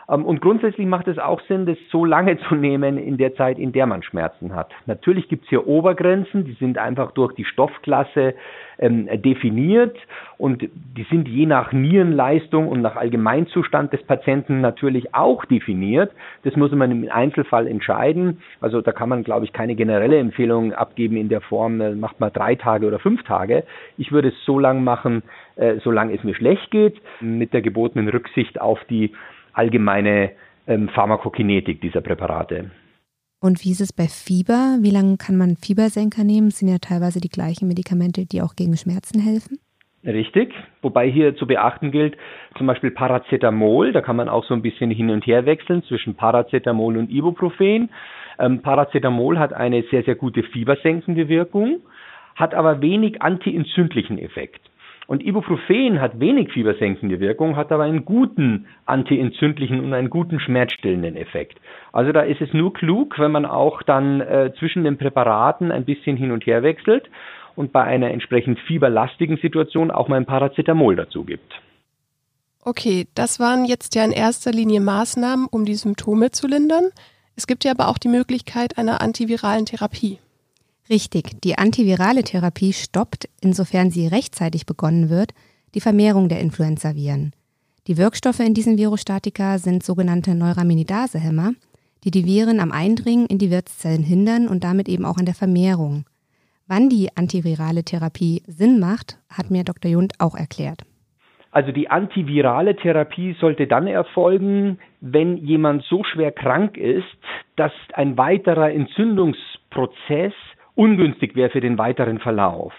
Ähm, 0.09 0.25
und 0.25 0.41
grundsätzlich 0.41 0.87
macht 0.87 1.07
es 1.07 1.17
auch 1.17 1.41
Sinn, 1.47 1.65
das 1.65 1.77
so 1.91 2.05
lange 2.05 2.37
zu 2.47 2.55
nehmen 2.55 2.97
in 2.97 3.17
der 3.17 3.35
Zeit, 3.35 3.59
in 3.59 3.71
der 3.71 3.85
man 3.85 4.03
Schmerzen 4.03 4.55
hat. 4.55 4.71
Natürlich 4.85 5.27
gibt 5.29 5.43
es 5.43 5.49
hier 5.49 5.67
Obergrenzen, 5.67 6.45
die 6.45 6.53
sind 6.53 6.77
einfach 6.77 7.11
durch 7.11 7.33
die 7.33 7.45
Stoffklasse 7.45 8.33
ähm, 8.79 9.07
definiert 9.21 9.97
und 10.37 10.61
die 10.61 11.05
sind 11.09 11.27
je 11.27 11.45
nach 11.45 11.71
Nierenleistung 11.71 12.67
und 12.67 12.81
nach 12.81 12.95
Allgemeinzustand 12.95 13.93
des 13.93 14.03
Patienten 14.03 14.61
natürlich 14.61 15.13
auch 15.13 15.45
definiert. 15.45 16.11
Das 16.43 16.55
muss 16.55 16.71
man 16.71 16.91
im 16.91 17.09
Einzelfall 17.11 17.67
entscheiden. 17.67 18.41
Also 18.61 18.81
da 18.81 18.91
kann 18.91 19.09
man, 19.09 19.23
glaube 19.23 19.45
ich, 19.45 19.53
keine 19.53 19.75
generelle 19.75 20.17
Empfehlung 20.17 20.73
abgeben 20.73 21.17
in 21.17 21.29
der 21.29 21.41
Form, 21.41 21.81
äh, 21.81 21.91
macht 21.91 22.19
man 22.19 22.31
drei 22.33 22.55
Tage 22.55 22.87
oder 22.87 22.99
fünf 22.99 23.23
Tage. 23.23 23.63
Ich 23.97 24.11
würde 24.11 24.29
es 24.29 24.45
so 24.45 24.59
lang 24.59 24.83
machen, 24.83 25.23
äh, 25.55 25.75
solange 25.83 26.15
es 26.15 26.23
mir 26.23 26.35
schlecht 26.35 26.71
geht, 26.71 27.01
mit 27.19 27.53
der 27.53 27.61
gebotenen 27.61 28.07
Rücksicht 28.07 28.59
auf 28.61 28.79
die 28.89 29.11
allgemeine 29.59 30.31
ähm, 30.67 30.89
Pharmakokinetik 30.89 31.81
dieser 31.81 32.01
Präparate. 32.01 32.71
Und 33.41 33.63
wie 33.63 33.71
ist 33.71 33.81
es 33.81 33.93
bei 33.93 34.07
Fieber? 34.07 34.77
Wie 34.81 34.91
lange 34.91 35.17
kann 35.17 35.37
man 35.37 35.55
Fiebersenker 35.55 36.23
nehmen? 36.23 36.49
Das 36.49 36.59
sind 36.59 36.69
ja 36.69 36.77
teilweise 36.79 37.19
die 37.21 37.29
gleichen 37.29 37.67
Medikamente, 37.67 38.25
die 38.25 38.41
auch 38.41 38.55
gegen 38.55 38.75
Schmerzen 38.75 39.21
helfen. 39.21 39.59
Richtig, 40.05 40.53
wobei 40.81 41.09
hier 41.11 41.35
zu 41.35 41.45
beachten 41.45 41.91
gilt, 41.91 42.15
zum 42.57 42.67
Beispiel 42.67 42.91
Paracetamol, 42.91 43.91
da 43.91 44.01
kann 44.01 44.15
man 44.15 44.29
auch 44.29 44.45
so 44.45 44.53
ein 44.53 44.61
bisschen 44.61 44.91
hin 44.91 45.09
und 45.09 45.27
her 45.27 45.45
wechseln 45.45 45.83
zwischen 45.83 46.15
Paracetamol 46.15 46.97
und 46.97 47.09
Ibuprofen. 47.09 47.89
Ähm, 48.39 48.61
Paracetamol 48.61 49.37
hat 49.39 49.51
eine 49.51 49.83
sehr, 49.91 50.03
sehr 50.03 50.15
gute 50.15 50.43
fiebersenkende 50.43 51.27
Wirkung, 51.27 51.81
hat 52.35 52.53
aber 52.53 52.81
wenig 52.81 53.21
antientzündlichen 53.21 54.17
Effekt. 54.19 54.68
Und 55.09 55.25
Ibuprofen 55.25 55.99
hat 55.99 56.19
wenig 56.19 56.51
fiebersenkende 56.51 57.19
Wirkung, 57.19 57.55
hat 57.55 57.71
aber 57.71 57.85
einen 57.85 58.05
guten 58.05 58.67
antientzündlichen 58.85 59.83
und 59.83 59.91
einen 59.95 60.11
guten 60.11 60.39
schmerzstillenden 60.39 61.15
Effekt. 61.15 61.59
Also 61.91 62.11
da 62.11 62.21
ist 62.21 62.41
es 62.41 62.53
nur 62.53 62.75
klug, 62.75 63.17
wenn 63.17 63.31
man 63.31 63.47
auch 63.47 63.81
dann 63.81 64.21
äh, 64.21 64.53
zwischen 64.59 64.83
den 64.83 64.99
Präparaten 64.99 65.71
ein 65.71 65.83
bisschen 65.83 66.15
hin 66.15 66.31
und 66.31 66.45
her 66.45 66.61
wechselt 66.61 67.09
und 67.55 67.71
bei 67.71 67.83
einer 67.83 68.11
entsprechend 68.11 68.59
fieberlastigen 68.67 69.37
Situation 69.37 69.89
auch 69.89 70.09
mal 70.09 70.17
ein 70.17 70.27
Paracetamol 70.27 70.95
dazu 70.95 71.23
gibt. 71.23 71.59
Okay, 72.63 73.07
das 73.15 73.39
waren 73.39 73.65
jetzt 73.65 73.95
ja 73.95 74.05
in 74.05 74.11
erster 74.11 74.51
Linie 74.51 74.79
Maßnahmen, 74.79 75.47
um 75.49 75.65
die 75.65 75.73
Symptome 75.73 76.29
zu 76.29 76.45
lindern. 76.47 76.91
Es 77.35 77.47
gibt 77.47 77.63
ja 77.63 77.71
aber 77.71 77.87
auch 77.87 77.97
die 77.97 78.09
Möglichkeit 78.09 78.77
einer 78.77 79.01
antiviralen 79.01 79.65
Therapie. 79.65 80.19
Richtig, 80.89 81.39
die 81.41 81.57
antivirale 81.57 82.23
Therapie 82.23 82.73
stoppt, 82.73 83.29
insofern 83.41 83.91
sie 83.91 84.07
rechtzeitig 84.07 84.65
begonnen 84.65 85.09
wird, 85.09 85.33
die 85.75 85.81
Vermehrung 85.81 86.29
der 86.29 86.39
Influenzaviren. 86.39 87.33
Die 87.85 87.97
Wirkstoffe 87.97 88.39
in 88.39 88.55
diesen 88.55 88.77
Virostatika 88.77 89.59
sind 89.59 89.83
sogenannte 89.83 90.33
Neuraminidasehämmer, 90.33 91.51
die 92.03 92.11
die 92.11 92.25
Viren 92.25 92.59
am 92.59 92.71
Eindringen 92.71 93.27
in 93.27 93.37
die 93.37 93.51
Wirtszellen 93.51 94.03
hindern 94.03 94.47
und 94.47 94.63
damit 94.63 94.89
eben 94.89 95.05
auch 95.05 95.17
an 95.17 95.25
der 95.25 95.35
Vermehrung. 95.35 96.05
Wann 96.67 96.89
die 96.89 97.09
antivirale 97.15 97.83
Therapie 97.83 98.41
Sinn 98.47 98.79
macht, 98.79 99.19
hat 99.29 99.51
mir 99.51 99.63
Dr. 99.63 99.91
Jund 99.91 100.13
auch 100.19 100.35
erklärt. 100.35 100.81
Also 101.51 101.71
die 101.71 101.89
antivirale 101.89 102.75
Therapie 102.75 103.35
sollte 103.39 103.65
dann 103.65 103.87
erfolgen, 103.87 104.79
wenn 105.01 105.37
jemand 105.37 105.83
so 105.83 106.03
schwer 106.03 106.31
krank 106.31 106.77
ist, 106.77 107.07
dass 107.55 107.71
ein 107.93 108.17
weiterer 108.17 108.71
Entzündungsprozess 108.71 110.33
ungünstig 110.79 111.35
wäre 111.35 111.49
für 111.49 111.59
den 111.59 111.77
weiteren 111.77 112.19
Verlauf. 112.19 112.73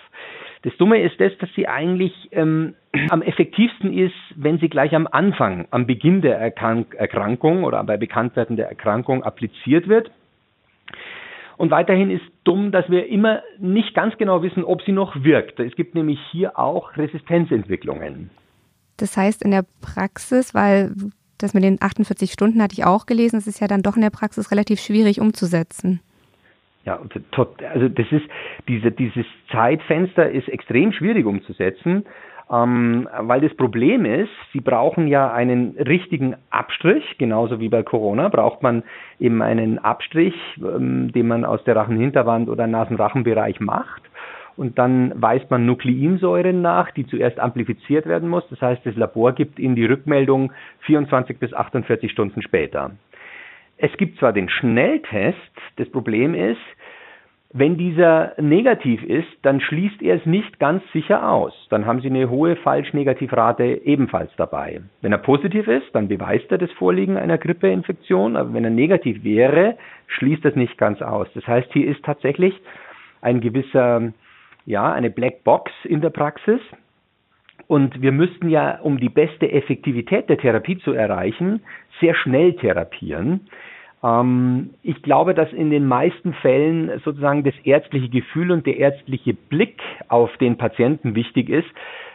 Das 0.62 0.76
Dumme 0.78 1.02
ist 1.02 1.20
das, 1.20 1.32
dass 1.38 1.50
sie 1.54 1.68
eigentlich 1.68 2.12
ähm, 2.32 2.74
am 3.10 3.22
effektivsten 3.22 3.92
ist, 3.92 4.14
wenn 4.34 4.58
sie 4.58 4.70
gleich 4.70 4.94
am 4.94 5.06
Anfang, 5.06 5.66
am 5.70 5.86
Beginn 5.86 6.22
der 6.22 6.38
Erkrank 6.38 6.94
Erkrankung 6.94 7.64
oder 7.64 7.84
bei 7.84 7.98
Bekanntwerden 7.98 8.56
der 8.56 8.68
Erkrankung 8.68 9.22
appliziert 9.22 9.86
wird. 9.88 10.10
Und 11.58 11.70
weiterhin 11.70 12.10
ist 12.10 12.24
dumm, 12.44 12.72
dass 12.72 12.88
wir 12.88 13.06
immer 13.08 13.42
nicht 13.58 13.94
ganz 13.94 14.16
genau 14.16 14.42
wissen, 14.42 14.64
ob 14.64 14.80
sie 14.82 14.92
noch 14.92 15.22
wirkt. 15.22 15.60
Es 15.60 15.76
gibt 15.76 15.94
nämlich 15.94 16.18
hier 16.30 16.58
auch 16.58 16.96
Resistenzentwicklungen. 16.96 18.30
Das 18.96 19.14
heißt 19.16 19.42
in 19.42 19.50
der 19.50 19.66
Praxis, 19.82 20.54
weil 20.54 20.94
das 21.36 21.52
mit 21.52 21.64
den 21.64 21.76
48 21.80 22.32
Stunden 22.32 22.62
hatte 22.62 22.74
ich 22.74 22.84
auch 22.84 23.04
gelesen, 23.04 23.36
es 23.36 23.46
ist 23.46 23.60
ja 23.60 23.66
dann 23.66 23.82
doch 23.82 23.96
in 23.96 24.02
der 24.02 24.10
Praxis 24.10 24.50
relativ 24.50 24.80
schwierig 24.80 25.20
umzusetzen. 25.20 26.00
Ja, 26.84 26.98
also 27.74 27.88
das 27.88 28.06
ist 28.10 28.24
diese, 28.66 28.90
dieses 28.90 29.26
Zeitfenster 29.52 30.30
ist 30.30 30.48
extrem 30.48 30.92
schwierig 30.92 31.26
umzusetzen, 31.26 32.06
ähm, 32.50 33.08
weil 33.20 33.42
das 33.42 33.54
Problem 33.54 34.04
ist, 34.04 34.30
Sie 34.52 34.60
brauchen 34.60 35.06
ja 35.06 35.32
einen 35.32 35.76
richtigen 35.78 36.36
Abstrich, 36.50 37.04
genauso 37.18 37.60
wie 37.60 37.68
bei 37.68 37.82
Corona 37.82 38.28
braucht 38.28 38.62
man 38.62 38.82
eben 39.20 39.42
einen 39.42 39.78
Abstrich, 39.78 40.34
ähm, 40.58 41.12
den 41.12 41.28
man 41.28 41.44
aus 41.44 41.62
der 41.64 41.76
Rachenhinterwand 41.76 42.48
oder 42.48 42.66
Nasenrachenbereich 42.66 43.60
macht. 43.60 44.02
Und 44.56 44.78
dann 44.78 45.12
weist 45.14 45.50
man 45.50 45.64
Nukleinsäuren 45.64 46.60
nach, 46.60 46.90
die 46.90 47.06
zuerst 47.06 47.38
amplifiziert 47.38 48.06
werden 48.06 48.28
muss. 48.28 48.46
Das 48.50 48.60
heißt, 48.60 48.84
das 48.84 48.96
Labor 48.96 49.32
gibt 49.32 49.58
Ihnen 49.58 49.76
die 49.76 49.86
Rückmeldung 49.86 50.52
24 50.80 51.38
bis 51.38 51.54
48 51.54 52.10
Stunden 52.10 52.42
später. 52.42 52.90
Es 53.82 53.96
gibt 53.96 54.18
zwar 54.18 54.34
den 54.34 54.50
Schnelltest, 54.50 55.38
das 55.76 55.88
Problem 55.90 56.34
ist, 56.34 56.60
wenn 57.52 57.78
dieser 57.78 58.34
negativ 58.40 59.02
ist, 59.02 59.26
dann 59.42 59.60
schließt 59.60 60.02
er 60.02 60.16
es 60.16 60.26
nicht 60.26 60.60
ganz 60.60 60.84
sicher 60.92 61.28
aus. 61.28 61.52
Dann 61.70 61.84
haben 61.86 62.00
Sie 62.00 62.08
eine 62.08 62.30
hohe 62.30 62.56
Falsch-Negativ-Rate 62.56 63.80
ebenfalls 63.84 64.30
dabei. 64.36 64.82
Wenn 65.00 65.12
er 65.12 65.18
positiv 65.18 65.66
ist, 65.66 65.92
dann 65.94 66.08
beweist 66.08 66.52
er 66.52 66.58
das 66.58 66.70
Vorliegen 66.72 67.16
einer 67.16 67.38
Grippeinfektion, 67.38 68.36
aber 68.36 68.52
wenn 68.52 68.64
er 68.64 68.70
negativ 68.70 69.24
wäre, 69.24 69.78
schließt 70.06 70.44
das 70.44 70.54
nicht 70.54 70.78
ganz 70.78 71.02
aus. 71.02 71.26
Das 71.34 71.46
heißt, 71.46 71.72
hier 71.72 71.88
ist 71.88 72.04
tatsächlich 72.04 72.54
ein 73.22 73.40
gewisser, 73.40 74.12
ja, 74.66 74.92
eine 74.92 75.10
Black 75.10 75.42
Box 75.42 75.72
in 75.84 76.02
der 76.02 76.10
Praxis. 76.10 76.60
Und 77.66 78.00
wir 78.00 78.12
müssten 78.12 78.48
ja, 78.48 78.78
um 78.80 79.00
die 79.00 79.08
beste 79.08 79.50
Effektivität 79.50 80.28
der 80.28 80.38
Therapie 80.38 80.78
zu 80.78 80.92
erreichen, 80.92 81.62
sehr 82.00 82.14
schnell 82.14 82.52
therapieren. 82.54 83.48
Ähm, 84.02 84.70
ich 84.82 85.02
glaube, 85.02 85.34
dass 85.34 85.52
in 85.52 85.70
den 85.70 85.86
meisten 85.86 86.34
Fällen 86.34 87.00
sozusagen 87.04 87.44
das 87.44 87.54
ärztliche 87.64 88.08
Gefühl 88.08 88.50
und 88.50 88.66
der 88.66 88.78
ärztliche 88.78 89.34
Blick 89.34 89.80
auf 90.08 90.36
den 90.38 90.56
Patienten 90.56 91.14
wichtig 91.14 91.48
ist, 91.48 91.68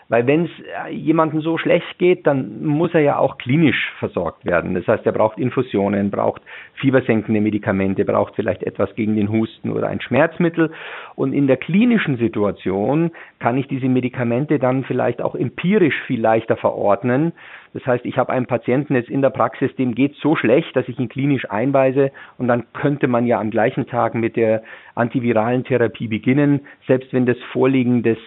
weil 0.08 0.28
wenn 0.28 0.45
es 0.45 0.52
äh, 0.88 0.93
jemandem 0.93 1.41
so 1.41 1.58
schlecht 1.58 1.98
geht, 1.98 2.28
dann 2.28 2.63
muss 2.63 2.93
er 2.93 3.02
ja 3.02 3.17
auch 3.17 3.39
klinisch 3.39 3.91
versorgt 3.98 4.45
werden. 4.45 4.76
Das 4.76 4.88
heißt, 4.88 5.06
er 5.06 5.12
braucht 5.12 5.39
Infusionen, 5.39 6.12
braucht 6.12 6.43
fiebersenkende 6.76 7.41
Medikamente, 7.41 8.06
braucht 8.06 8.36
vielleicht 8.36 8.62
etwas 8.63 8.93
gegen 8.95 9.15
den 9.15 9.30
Husten 9.30 9.71
oder 9.71 9.88
ein 9.88 10.02
Schmerzmittel. 10.02 10.71
Und 11.15 11.34
in 11.34 11.48
der 11.48 11.58
klinischen 11.58 12.17
Situation 12.17 13.12
kann 13.39 13.58
ich 13.58 13.67
diese 13.67 13.88
Medikamente 13.88 14.60
dann 14.60 14.84
vielleicht 14.84 15.21
auch 15.21 15.34
empirisch 15.34 16.00
viel 16.06 16.21
leichter 16.21 16.56
verordnen. 16.56 17.34
Das 17.75 17.85
heißt, 17.85 18.05
ich 18.05 18.17
habe 18.17 18.31
einen 18.31 18.45
Patienten 18.45 18.95
jetzt 18.95 19.09
in 19.09 19.21
der 19.21 19.31
Praxis, 19.31 19.69
dem 19.75 19.95
geht 19.95 20.15
so 20.21 20.38
schlecht, 20.38 20.73
dass 20.77 20.88
ich 20.88 20.97
ihn 20.97 21.09
klinisch 21.09 21.51
einweise 21.51 22.09
und 22.38 22.47
dann 22.47 22.63
könnte 22.71 23.09
man 23.09 23.27
ja 23.27 23.38
am 23.38 23.51
gleichen 23.51 23.85
Tag 23.85 24.15
mit 24.15 24.38
der 24.38 24.63
antiviralen 24.95 25.65
Therapie 25.65 26.07
beginnen, 26.07 26.61
selbst 26.88 27.11
wenn 27.11 27.25
das 27.25 27.35
Vorliegen 27.51 28.01
des 28.01 28.17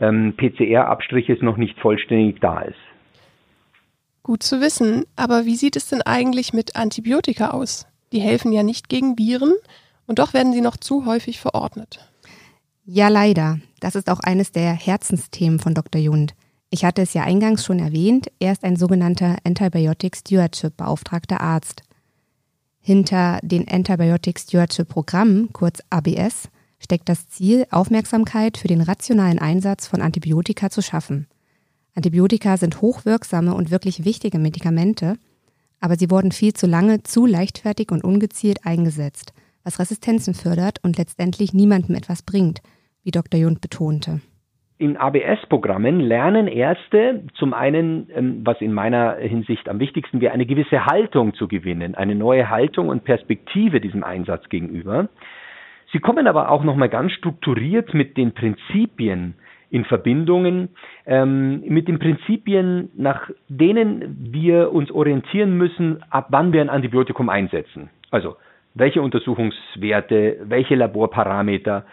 ähm, 0.00 0.34
PCR-Abstriches 0.36 1.42
noch 1.42 1.56
nicht 1.56 1.76
vollständig 1.80 2.40
da 2.40 2.60
ist. 2.60 2.78
Gut 4.22 4.44
zu 4.44 4.60
wissen, 4.60 5.06
aber 5.16 5.44
wie 5.44 5.56
sieht 5.56 5.74
es 5.74 5.88
denn 5.88 6.02
eigentlich 6.02 6.52
mit 6.52 6.76
Antibiotika 6.76 7.50
aus? 7.50 7.88
Die 8.12 8.20
helfen 8.20 8.52
ja 8.52 8.62
nicht 8.62 8.88
gegen 8.88 9.18
Viren 9.18 9.54
und 10.06 10.20
doch 10.20 10.34
werden 10.34 10.52
sie 10.52 10.60
noch 10.60 10.76
zu 10.76 11.04
häufig 11.04 11.40
verordnet. 11.40 11.98
Ja, 12.84 13.08
leider. 13.08 13.58
Das 13.80 13.96
ist 13.96 14.08
auch 14.08 14.20
eines 14.20 14.52
der 14.52 14.72
Herzensthemen 14.72 15.58
von 15.58 15.74
Dr. 15.74 16.00
Jund. 16.00 16.36
Ich 16.70 16.84
hatte 16.84 17.02
es 17.02 17.14
ja 17.14 17.22
eingangs 17.22 17.64
schon 17.64 17.78
erwähnt, 17.78 18.28
er 18.40 18.52
ist 18.52 18.64
ein 18.64 18.76
sogenannter 18.76 19.36
Antibiotic 19.44 20.16
Stewardship 20.16 20.76
Beauftragter 20.76 21.40
Arzt. 21.40 21.82
Hinter 22.80 23.38
den 23.42 23.68
Antibiotic 23.68 24.38
Stewardship 24.38 24.88
Programmen, 24.88 25.52
kurz 25.52 25.80
ABS, 25.90 26.48
steckt 26.78 27.08
das 27.08 27.28
Ziel, 27.28 27.66
Aufmerksamkeit 27.70 28.58
für 28.58 28.68
den 28.68 28.80
rationalen 28.80 29.38
Einsatz 29.38 29.86
von 29.86 30.02
Antibiotika 30.02 30.68
zu 30.70 30.82
schaffen. 30.82 31.26
Antibiotika 31.94 32.56
sind 32.56 32.80
hochwirksame 32.80 33.54
und 33.54 33.70
wirklich 33.70 34.04
wichtige 34.04 34.38
Medikamente, 34.38 35.16
aber 35.80 35.96
sie 35.96 36.10
wurden 36.10 36.32
viel 36.32 36.52
zu 36.54 36.66
lange 36.66 37.02
zu 37.02 37.24
leichtfertig 37.24 37.90
und 37.90 38.04
ungezielt 38.04 38.66
eingesetzt, 38.66 39.32
was 39.62 39.78
Resistenzen 39.78 40.34
fördert 40.34 40.82
und 40.82 40.98
letztendlich 40.98 41.54
niemandem 41.54 41.94
etwas 41.94 42.22
bringt, 42.22 42.62
wie 43.02 43.12
Dr. 43.12 43.38
Jund 43.38 43.60
betonte. 43.60 44.20
In 44.76 44.96
ABS-Programmen 44.96 46.00
lernen 46.00 46.48
Ärzte 46.48 47.22
zum 47.34 47.54
einen, 47.54 48.08
ähm, 48.12 48.40
was 48.44 48.60
in 48.60 48.72
meiner 48.72 49.14
Hinsicht 49.14 49.68
am 49.68 49.78
wichtigsten 49.78 50.20
wäre, 50.20 50.32
eine 50.32 50.46
gewisse 50.46 50.84
Haltung 50.84 51.34
zu 51.34 51.46
gewinnen, 51.46 51.94
eine 51.94 52.16
neue 52.16 52.50
Haltung 52.50 52.88
und 52.88 53.04
Perspektive 53.04 53.80
diesem 53.80 54.02
Einsatz 54.02 54.48
gegenüber. 54.48 55.08
Sie 55.92 56.00
kommen 56.00 56.26
aber 56.26 56.50
auch 56.50 56.64
nochmal 56.64 56.88
ganz 56.88 57.12
strukturiert 57.12 57.94
mit 57.94 58.16
den 58.16 58.32
Prinzipien 58.32 59.34
in 59.70 59.84
Verbindungen, 59.84 60.70
ähm, 61.06 61.62
mit 61.66 61.86
den 61.86 62.00
Prinzipien, 62.00 62.90
nach 62.96 63.30
denen 63.48 64.32
wir 64.32 64.72
uns 64.72 64.90
orientieren 64.90 65.56
müssen, 65.56 66.02
ab 66.10 66.26
wann 66.30 66.52
wir 66.52 66.60
ein 66.60 66.68
Antibiotikum 66.68 67.28
einsetzen. 67.28 67.90
Also 68.10 68.36
welche 68.74 69.02
Untersuchungswerte, 69.02 70.38
welche 70.44 70.74
Laborparameter 70.74 71.84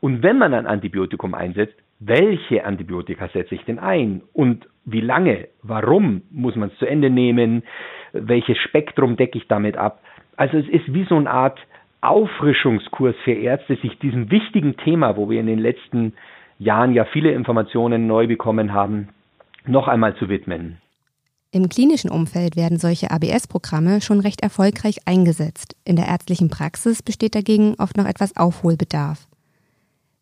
und 0.00 0.24
wenn 0.24 0.36
man 0.36 0.52
ein 0.52 0.66
Antibiotikum 0.66 1.34
einsetzt, 1.34 1.83
welche 2.00 2.64
Antibiotika 2.64 3.28
setze 3.28 3.54
ich 3.54 3.64
denn 3.64 3.78
ein 3.78 4.22
und 4.32 4.66
wie 4.84 5.00
lange, 5.00 5.48
warum 5.62 6.22
muss 6.30 6.56
man 6.56 6.70
es 6.70 6.78
zu 6.78 6.86
Ende 6.86 7.10
nehmen, 7.10 7.62
welches 8.12 8.58
Spektrum 8.58 9.16
decke 9.16 9.38
ich 9.38 9.48
damit 9.48 9.76
ab. 9.76 10.00
Also 10.36 10.58
es 10.58 10.68
ist 10.68 10.92
wie 10.92 11.04
so 11.04 11.16
eine 11.16 11.30
Art 11.30 11.58
Auffrischungskurs 12.00 13.16
für 13.24 13.32
Ärzte, 13.32 13.76
sich 13.76 13.98
diesem 13.98 14.30
wichtigen 14.30 14.76
Thema, 14.76 15.16
wo 15.16 15.30
wir 15.30 15.40
in 15.40 15.46
den 15.46 15.58
letzten 15.58 16.12
Jahren 16.58 16.92
ja 16.92 17.06
viele 17.06 17.32
Informationen 17.32 18.06
neu 18.06 18.26
bekommen 18.26 18.74
haben, 18.74 19.08
noch 19.66 19.88
einmal 19.88 20.14
zu 20.16 20.28
widmen. 20.28 20.78
Im 21.50 21.68
klinischen 21.68 22.10
Umfeld 22.10 22.56
werden 22.56 22.78
solche 22.78 23.10
ABS-Programme 23.10 24.00
schon 24.00 24.20
recht 24.20 24.42
erfolgreich 24.42 24.98
eingesetzt. 25.06 25.76
In 25.84 25.96
der 25.96 26.08
ärztlichen 26.08 26.50
Praxis 26.50 27.02
besteht 27.02 27.34
dagegen 27.34 27.76
oft 27.78 27.96
noch 27.96 28.06
etwas 28.06 28.36
Aufholbedarf. 28.36 29.28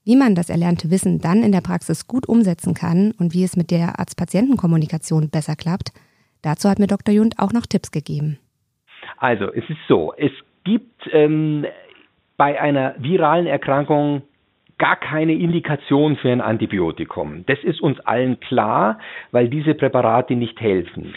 Wie 0.04 0.16
man 0.16 0.34
das 0.34 0.50
erlernte 0.50 0.90
Wissen 0.90 1.20
dann 1.20 1.44
in 1.44 1.52
der 1.52 1.60
Praxis 1.60 2.08
gut 2.08 2.28
umsetzen 2.28 2.74
kann 2.74 3.12
und 3.20 3.34
wie 3.34 3.44
es 3.44 3.56
mit 3.56 3.70
der 3.70 4.00
Arzt-Patienten-Kommunikation 4.00 5.30
besser 5.30 5.54
klappt, 5.54 5.92
dazu 6.42 6.68
hat 6.68 6.80
mir 6.80 6.88
Dr. 6.88 7.14
Jund 7.14 7.36
auch 7.38 7.52
noch 7.52 7.66
Tipps 7.66 7.92
gegeben. 7.92 8.38
Also, 9.18 9.52
es 9.52 9.62
ist 9.70 9.78
so, 9.86 10.12
es 10.16 10.32
gibt 10.64 11.08
ähm, 11.12 11.66
bei 12.36 12.60
einer 12.60 12.96
viralen 12.98 13.46
Erkrankung 13.46 14.22
gar 14.78 14.96
keine 14.96 15.34
Indikation 15.34 16.16
für 16.16 16.32
ein 16.32 16.40
Antibiotikum. 16.40 17.44
Das 17.46 17.58
ist 17.62 17.80
uns 17.80 18.00
allen 18.00 18.40
klar, 18.40 18.98
weil 19.30 19.48
diese 19.48 19.74
Präparate 19.74 20.34
nicht 20.34 20.60
helfen. 20.60 21.14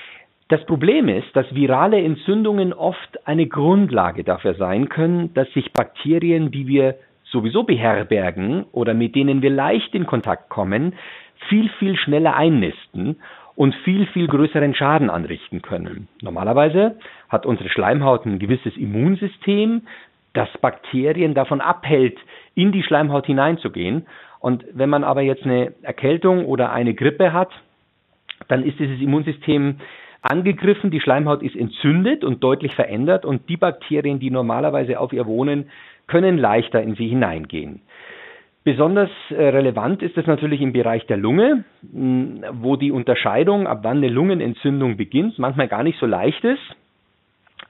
Das 0.49 0.63
Problem 0.67 1.09
ist, 1.09 1.35
dass 1.35 1.55
virale 1.55 1.99
Entzündungen 1.99 2.71
oft 2.71 3.27
eine 3.27 3.47
Grundlage 3.47 4.23
dafür 4.23 4.53
sein 4.53 4.89
können, 4.89 5.33
dass 5.33 5.51
sich 5.53 5.73
Bakterien, 5.73 6.51
die 6.51 6.67
wir 6.67 6.95
sowieso 7.35 7.63
beherbergen 7.63 8.63
oder 8.71 8.93
mit 8.93 9.13
denen 9.13 9.41
wir 9.41 9.49
leicht 9.49 9.93
in 9.93 10.05
Kontakt 10.05 10.47
kommen, 10.47 10.93
viel, 11.49 11.69
viel 11.79 11.97
schneller 11.97 12.35
einnisten 12.35 13.17
und 13.55 13.75
viel, 13.83 14.05
viel 14.07 14.27
größeren 14.27 14.73
Schaden 14.73 15.09
anrichten 15.09 15.61
können. 15.61 16.07
Normalerweise 16.21 16.97
hat 17.27 17.45
unsere 17.45 17.69
Schleimhaut 17.69 18.25
ein 18.25 18.39
gewisses 18.39 18.77
Immunsystem, 18.77 19.81
das 20.31 20.49
Bakterien 20.61 21.33
davon 21.33 21.59
abhält, 21.59 22.17
in 22.55 22.71
die 22.71 22.83
Schleimhaut 22.83 23.25
hineinzugehen. 23.25 24.05
Und 24.39 24.63
wenn 24.73 24.89
man 24.89 25.03
aber 25.03 25.21
jetzt 25.21 25.43
eine 25.43 25.73
Erkältung 25.81 26.45
oder 26.45 26.71
eine 26.71 26.93
Grippe 26.93 27.33
hat, 27.33 27.51
dann 28.47 28.63
ist 28.63 28.79
dieses 28.79 29.01
Immunsystem 29.01 29.79
angegriffen, 30.21 30.89
die 30.89 31.01
Schleimhaut 31.01 31.43
ist 31.43 31.55
entzündet 31.55 32.23
und 32.23 32.43
deutlich 32.43 32.73
verändert 32.75 33.25
und 33.25 33.47
die 33.49 33.57
Bakterien, 33.57 34.19
die 34.19 34.31
normalerweise 34.31 34.99
auf 34.99 35.13
ihr 35.13 35.25
wohnen, 35.25 35.69
können 36.07 36.37
leichter 36.37 36.81
in 36.81 36.95
sie 36.95 37.07
hineingehen. 37.07 37.81
Besonders 38.63 39.11
äh, 39.29 39.35
relevant 39.35 40.01
ist 40.01 40.17
es 40.17 40.25
natürlich 40.25 40.59
im 40.59 40.73
Bereich 40.73 41.05
der 41.05 41.17
Lunge, 41.17 41.65
wo 41.83 42.75
die 42.75 42.91
Unterscheidung, 42.91 43.67
ab 43.67 43.81
wann 43.83 43.97
eine 43.97 44.09
Lungenentzündung 44.09 44.97
beginnt, 44.97 45.37
manchmal 45.37 45.67
gar 45.67 45.83
nicht 45.83 45.99
so 45.99 46.07
leicht 46.07 46.43
ist. 46.43 46.75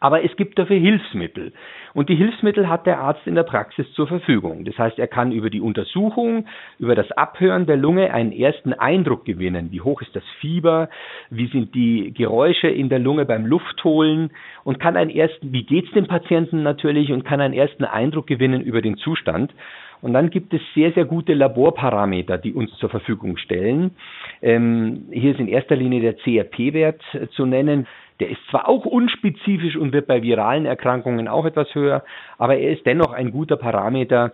Aber 0.05 0.23
es 0.23 0.35
gibt 0.35 0.59
dafür 0.59 0.77
Hilfsmittel. 0.77 1.51
Und 1.95 2.09
die 2.09 2.15
Hilfsmittel 2.15 2.69
hat 2.69 2.85
der 2.85 2.99
Arzt 2.99 3.25
in 3.25 3.33
der 3.33 3.41
Praxis 3.41 3.91
zur 3.93 4.05
Verfügung. 4.05 4.63
Das 4.63 4.77
heißt, 4.77 4.99
er 4.99 5.07
kann 5.07 5.31
über 5.31 5.49
die 5.49 5.61
Untersuchung, 5.61 6.45
über 6.77 6.93
das 6.93 7.11
Abhören 7.13 7.65
der 7.65 7.77
Lunge 7.77 8.13
einen 8.13 8.31
ersten 8.31 8.73
Eindruck 8.73 9.25
gewinnen. 9.25 9.71
Wie 9.71 9.81
hoch 9.81 10.03
ist 10.03 10.15
das 10.15 10.21
Fieber? 10.39 10.89
Wie 11.31 11.47
sind 11.47 11.73
die 11.73 12.13
Geräusche 12.13 12.67
in 12.67 12.89
der 12.89 12.99
Lunge 12.99 13.25
beim 13.25 13.47
Luftholen? 13.47 14.29
Und 14.63 14.79
kann 14.79 14.95
einen 14.95 15.09
ersten, 15.09 15.51
wie 15.51 15.63
geht's 15.63 15.91
dem 15.93 16.05
Patienten 16.05 16.61
natürlich? 16.61 17.11
Und 17.11 17.25
kann 17.25 17.41
einen 17.41 17.55
ersten 17.55 17.83
Eindruck 17.83 18.27
gewinnen 18.27 18.61
über 18.61 18.83
den 18.83 18.97
Zustand. 18.97 19.55
Und 20.03 20.13
dann 20.13 20.29
gibt 20.29 20.53
es 20.53 20.61
sehr, 20.75 20.91
sehr 20.91 21.05
gute 21.05 21.33
Laborparameter, 21.33 22.37
die 22.37 22.53
uns 22.53 22.69
zur 22.77 22.89
Verfügung 22.89 23.37
stellen. 23.37 23.95
Ähm, 24.43 25.07
hier 25.11 25.31
ist 25.31 25.39
in 25.39 25.47
erster 25.47 25.75
Linie 25.75 26.01
der 26.01 26.17
CRP-Wert 26.17 27.01
zu 27.31 27.47
nennen. 27.47 27.87
Der 28.19 28.29
ist 28.29 28.39
zwar 28.49 28.69
auch 28.69 28.85
unspezifisch 28.85 29.75
und 29.75 29.91
wird 29.91 30.07
bei 30.07 30.21
viralen 30.21 30.65
Erkrankungen 30.65 31.27
auch 31.27 31.45
etwas 31.45 31.73
höher, 31.75 32.03
aber 32.37 32.57
er 32.57 32.71
ist 32.71 32.85
dennoch 32.85 33.11
ein 33.11 33.31
guter 33.31 33.57
Parameter, 33.57 34.33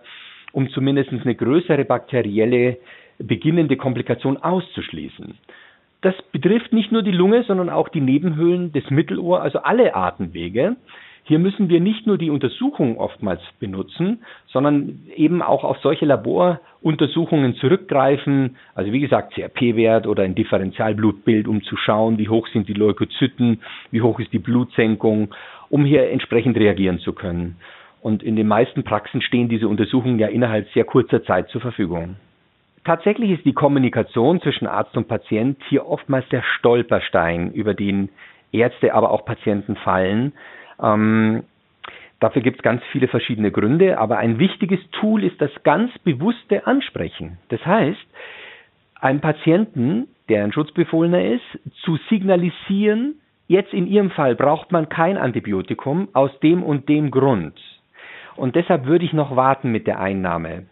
um 0.52 0.68
zumindest 0.70 1.10
eine 1.10 1.34
größere 1.34 1.84
bakterielle 1.84 2.78
beginnende 3.18 3.76
Komplikation 3.76 4.36
auszuschließen. 4.36 5.38
Das 6.02 6.14
betrifft 6.32 6.72
nicht 6.72 6.90
nur 6.90 7.02
die 7.02 7.12
Lunge, 7.12 7.44
sondern 7.44 7.70
auch 7.70 7.88
die 7.88 8.00
Nebenhöhlen 8.00 8.72
des 8.72 8.90
Mittelohr, 8.90 9.40
also 9.40 9.60
alle 9.60 9.94
Atemwege. 9.94 10.76
Hier 11.24 11.38
müssen 11.38 11.68
wir 11.68 11.80
nicht 11.80 12.06
nur 12.06 12.18
die 12.18 12.30
Untersuchung 12.30 12.98
oftmals 12.98 13.40
benutzen, 13.60 14.24
sondern 14.48 15.00
eben 15.14 15.40
auch 15.40 15.62
auf 15.62 15.78
solche 15.78 16.04
Laboruntersuchungen 16.04 17.54
zurückgreifen. 17.56 18.56
Also 18.74 18.92
wie 18.92 19.00
gesagt, 19.00 19.34
CRP-Wert 19.34 20.06
oder 20.08 20.24
ein 20.24 20.34
Differentialblutbild, 20.34 21.46
um 21.46 21.62
zu 21.62 21.76
schauen, 21.76 22.18
wie 22.18 22.28
hoch 22.28 22.48
sind 22.48 22.68
die 22.68 22.74
Leukozyten, 22.74 23.60
wie 23.92 24.02
hoch 24.02 24.18
ist 24.18 24.32
die 24.32 24.40
Blutsenkung, 24.40 25.32
um 25.70 25.84
hier 25.84 26.10
entsprechend 26.10 26.56
reagieren 26.56 26.98
zu 26.98 27.12
können. 27.12 27.56
Und 28.00 28.24
in 28.24 28.34
den 28.34 28.48
meisten 28.48 28.82
Praxen 28.82 29.22
stehen 29.22 29.48
diese 29.48 29.68
Untersuchungen 29.68 30.18
ja 30.18 30.26
innerhalb 30.26 30.68
sehr 30.72 30.84
kurzer 30.84 31.22
Zeit 31.22 31.48
zur 31.50 31.60
Verfügung. 31.60 32.16
Tatsächlich 32.84 33.30
ist 33.30 33.44
die 33.44 33.52
Kommunikation 33.52 34.40
zwischen 34.40 34.66
Arzt 34.66 34.96
und 34.96 35.06
Patient 35.06 35.56
hier 35.68 35.86
oftmals 35.86 36.28
der 36.30 36.42
Stolperstein, 36.42 37.52
über 37.52 37.74
den 37.74 38.08
Ärzte, 38.50 38.92
aber 38.92 39.12
auch 39.12 39.24
Patienten 39.24 39.76
fallen. 39.76 40.32
Ähm, 40.82 41.44
dafür 42.20 42.42
gibt 42.42 42.58
es 42.58 42.62
ganz 42.62 42.82
viele 42.92 43.08
verschiedene 43.08 43.50
Gründe, 43.50 43.98
aber 43.98 44.18
ein 44.18 44.38
wichtiges 44.38 44.80
Tool 44.92 45.24
ist 45.24 45.40
das 45.40 45.50
ganz 45.62 45.96
bewusste 46.00 46.66
Ansprechen. 46.66 47.38
Das 47.48 47.64
heißt, 47.64 48.06
einem 49.00 49.20
Patienten, 49.20 50.08
der 50.28 50.44
ein 50.44 50.52
Schutzbefohlener 50.52 51.24
ist, 51.24 51.44
zu 51.84 51.98
signalisieren, 52.08 53.16
jetzt 53.48 53.72
in 53.72 53.86
Ihrem 53.86 54.10
Fall 54.10 54.34
braucht 54.34 54.72
man 54.72 54.88
kein 54.88 55.16
Antibiotikum 55.16 56.08
aus 56.12 56.30
dem 56.40 56.62
und 56.62 56.88
dem 56.88 57.10
Grund. 57.10 57.60
Und 58.36 58.56
deshalb 58.56 58.86
würde 58.86 59.04
ich 59.04 59.12
noch 59.12 59.36
warten 59.36 59.72
mit 59.72 59.86
der 59.86 60.00
Einnahme. 60.00 60.64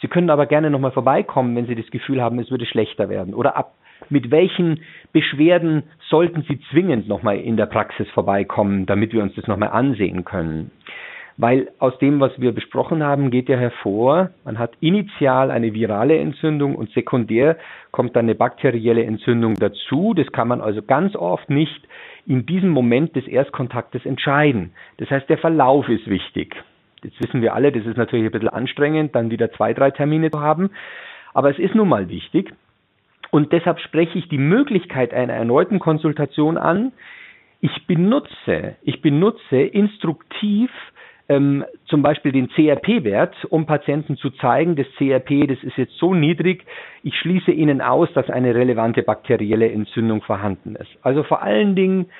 Sie 0.00 0.08
können 0.08 0.30
aber 0.30 0.46
gerne 0.46 0.70
nochmal 0.70 0.92
vorbeikommen, 0.92 1.54
wenn 1.56 1.66
Sie 1.66 1.74
das 1.74 1.90
Gefühl 1.90 2.22
haben, 2.22 2.38
es 2.38 2.50
würde 2.50 2.66
schlechter 2.66 3.08
werden. 3.08 3.34
Oder 3.34 3.56
ab 3.56 3.74
mit 4.10 4.30
welchen 4.30 4.80
Beschwerden 5.12 5.84
sollten 6.08 6.44
Sie 6.48 6.60
zwingend 6.70 7.08
nochmal 7.08 7.38
in 7.38 7.56
der 7.56 7.66
Praxis 7.66 8.08
vorbeikommen, 8.10 8.86
damit 8.86 9.12
wir 9.12 9.22
uns 9.22 9.34
das 9.34 9.46
nochmal 9.46 9.70
ansehen 9.70 10.24
können? 10.24 10.70
Weil 11.38 11.70
aus 11.78 11.98
dem, 11.98 12.20
was 12.20 12.38
wir 12.38 12.52
besprochen 12.52 13.02
haben, 13.02 13.30
geht 13.30 13.48
ja 13.48 13.56
hervor, 13.56 14.30
man 14.44 14.58
hat 14.58 14.72
initial 14.80 15.50
eine 15.50 15.72
virale 15.72 16.18
Entzündung 16.18 16.76
und 16.76 16.90
sekundär 16.90 17.56
kommt 17.90 18.14
dann 18.16 18.26
eine 18.26 18.34
bakterielle 18.34 19.04
Entzündung 19.04 19.54
dazu. 19.54 20.12
Das 20.14 20.30
kann 20.32 20.48
man 20.48 20.60
also 20.60 20.82
ganz 20.82 21.16
oft 21.16 21.48
nicht 21.48 21.88
in 22.26 22.46
diesem 22.46 22.70
Moment 22.70 23.16
des 23.16 23.26
Erstkontaktes 23.26 24.04
entscheiden. 24.04 24.72
Das 24.98 25.10
heißt, 25.10 25.28
der 25.28 25.38
Verlauf 25.38 25.88
ist 25.88 26.06
wichtig. 26.08 26.54
Jetzt 27.02 27.20
wissen 27.20 27.42
wir 27.42 27.54
alle, 27.54 27.72
das 27.72 27.84
ist 27.86 27.96
natürlich 27.96 28.26
ein 28.26 28.30
bisschen 28.30 28.48
anstrengend, 28.48 29.14
dann 29.14 29.30
wieder 29.30 29.50
zwei, 29.52 29.74
drei 29.74 29.90
Termine 29.90 30.30
zu 30.30 30.40
haben. 30.40 30.70
Aber 31.34 31.50
es 31.50 31.58
ist 31.58 31.74
nun 31.74 31.88
mal 31.88 32.08
wichtig. 32.08 32.52
Und 33.32 33.50
deshalb 33.50 33.80
spreche 33.80 34.18
ich 34.18 34.28
die 34.28 34.36
Möglichkeit 34.36 35.14
einer 35.14 35.32
erneuten 35.32 35.78
Konsultation 35.78 36.58
an. 36.58 36.92
Ich 37.62 37.86
benutze, 37.86 38.76
ich 38.82 39.00
benutze 39.00 39.56
instruktiv 39.56 40.70
ähm, 41.30 41.64
zum 41.86 42.02
Beispiel 42.02 42.32
den 42.32 42.50
CRP-Wert, 42.50 43.34
um 43.48 43.64
Patienten 43.64 44.18
zu 44.18 44.28
zeigen, 44.30 44.76
das 44.76 44.86
CRP, 44.98 45.46
das 45.46 45.62
ist 45.62 45.78
jetzt 45.78 45.96
so 45.96 46.12
niedrig, 46.12 46.66
ich 47.02 47.16
schließe 47.16 47.52
Ihnen 47.52 47.80
aus, 47.80 48.12
dass 48.12 48.28
eine 48.28 48.54
relevante 48.54 49.02
bakterielle 49.02 49.72
Entzündung 49.72 50.20
vorhanden 50.20 50.76
ist. 50.76 50.90
Also 51.00 51.22
vor 51.22 51.42
allen 51.42 51.74
Dingen 51.74 52.10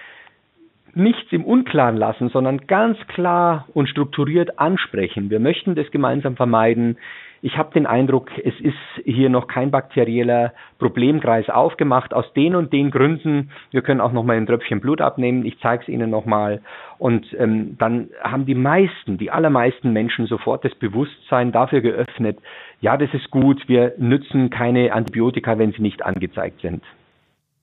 nichts 0.95 1.31
im 1.31 1.45
Unklaren 1.45 1.99
lassen, 1.99 2.31
sondern 2.31 2.67
ganz 2.67 2.97
klar 3.09 3.69
und 3.75 3.91
strukturiert 3.91 4.59
ansprechen. 4.59 5.29
Wir 5.29 5.41
möchten 5.41 5.75
das 5.75 5.91
gemeinsam 5.91 6.37
vermeiden. 6.37 6.97
Ich 7.45 7.59
habe 7.59 7.75
den 7.75 7.87
Eindruck, 7.87 8.31
es 8.39 8.55
ist 8.61 9.05
hier 9.05 9.29
noch 9.29 9.49
kein 9.49 9.73
bakterieller 9.73 10.53
Problemkreis 10.79 11.51
aufgemacht. 11.51 12.15
Aus 12.15 12.33
den 12.35 12.55
und 12.55 12.73
den 12.73 12.93
Gründen, 12.93 13.51
wir 13.73 13.83
können 13.83 14.01
auch 14.01 14.13
noch 14.13 14.23
mal 14.23 14.37
ein 14.37 14.47
Tröpfchen 14.47 14.81
Blut 14.81 15.01
abnehmen, 15.01 15.45
ich 15.45 15.59
zeige 15.61 15.83
es 15.83 15.89
Ihnen 15.89 16.09
nochmal. 16.09 16.63
Und 16.99 17.27
ähm, 17.37 17.77
dann 17.79 18.11
haben 18.23 18.47
die 18.47 18.55
meisten, 18.55 19.19
die 19.19 19.33
allermeisten 19.33 19.93
Menschen 19.93 20.27
sofort 20.27 20.65
das 20.65 20.73
Bewusstsein 20.77 21.51
dafür 21.51 21.81
geöffnet, 21.81 22.39
ja, 22.81 22.97
das 22.97 23.13
ist 23.13 23.29
gut, 23.33 23.69
wir 23.69 23.95
nützen 23.99 24.51
keine 24.51 24.93
Antibiotika, 24.93 25.59
wenn 25.59 25.73
sie 25.73 25.83
nicht 25.83 26.05
angezeigt 26.05 26.61
sind. 26.61 26.85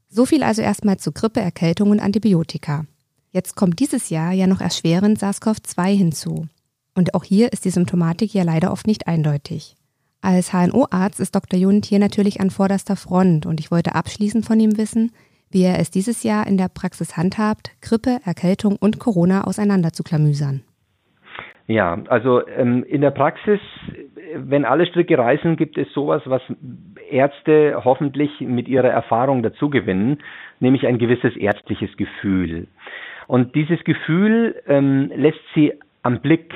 So 0.10 0.26
viel 0.26 0.44
also 0.44 0.62
erstmal 0.62 0.98
zu 0.98 1.14
Grippe, 1.14 1.40
Erkältung 1.40 1.92
und 1.92 2.02
Antibiotika. 2.02 2.84
Jetzt 3.32 3.56
kommt 3.56 3.80
dieses 3.80 4.10
Jahr 4.10 4.34
ja 4.34 4.48
noch 4.48 4.60
erschwerend 4.60 5.20
SARS-CoV-2 5.20 5.98
hinzu. 5.98 6.48
Und 7.00 7.16
auch 7.16 7.24
hier 7.24 7.54
ist 7.54 7.64
die 7.64 7.70
Symptomatik 7.70 8.34
ja 8.34 8.44
leider 8.44 8.74
oft 8.74 8.86
nicht 8.86 9.08
eindeutig. 9.08 9.78
Als 10.22 10.52
HNO-Arzt 10.52 11.22
ist 11.22 11.34
Dr. 11.34 11.58
Jund 11.58 11.86
hier 11.86 11.98
natürlich 11.98 12.42
an 12.42 12.50
vorderster 12.50 12.98
Front 12.98 13.46
und 13.46 13.62
ich 13.62 13.72
wollte 13.72 13.96
abschließend 13.96 14.46
von 14.46 14.60
ihm 14.60 14.78
wissen, 14.78 15.14
wie 15.50 15.64
er 15.64 15.80
es 15.80 15.92
dieses 15.92 16.24
Jahr 16.24 16.46
in 16.46 16.58
der 16.58 16.68
Praxis 16.68 17.16
handhabt, 17.16 17.72
Grippe, 17.82 18.20
Erkältung 18.26 18.76
und 18.76 19.00
Corona 19.00 19.46
auseinander 19.46 19.94
zu 19.94 20.04
klamüsern. 20.04 20.66
Ja, 21.68 22.04
also 22.10 22.46
ähm, 22.50 22.84
in 22.84 23.00
der 23.00 23.12
Praxis, 23.12 23.62
wenn 24.36 24.66
alle 24.66 24.86
Stricke 24.86 25.18
reißen, 25.18 25.56
gibt 25.56 25.78
es 25.78 25.90
sowas, 25.94 26.22
was 26.26 26.42
Ärzte 27.10 27.80
hoffentlich 27.86 28.42
mit 28.42 28.68
ihrer 28.68 28.90
Erfahrung 28.90 29.42
dazu 29.42 29.70
gewinnen, 29.70 30.18
nämlich 30.60 30.86
ein 30.86 30.98
gewisses 30.98 31.38
ärztliches 31.38 31.96
Gefühl. 31.96 32.68
Und 33.28 33.56
dieses 33.56 33.82
Gefühl 33.86 34.62
ähm, 34.68 35.14
lässt 35.16 35.40
sie 35.56 35.72
am 36.04 36.22
Blick, 36.22 36.54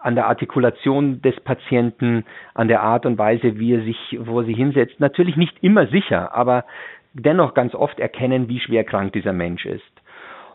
an 0.00 0.14
der 0.14 0.26
Artikulation 0.26 1.22
des 1.22 1.38
Patienten, 1.40 2.24
an 2.54 2.68
der 2.68 2.82
Art 2.82 3.06
und 3.06 3.18
Weise, 3.18 3.58
wie 3.58 3.74
er 3.74 3.82
sich, 3.82 4.18
wo 4.20 4.40
er 4.40 4.46
sich 4.46 4.56
hinsetzt, 4.56 4.98
natürlich 4.98 5.36
nicht 5.36 5.56
immer 5.62 5.86
sicher, 5.86 6.34
aber 6.34 6.64
dennoch 7.12 7.54
ganz 7.54 7.74
oft 7.74 7.98
erkennen, 8.00 8.48
wie 8.48 8.60
schwer 8.60 8.84
krank 8.84 9.12
dieser 9.12 9.32
Mensch 9.32 9.66
ist. 9.66 9.82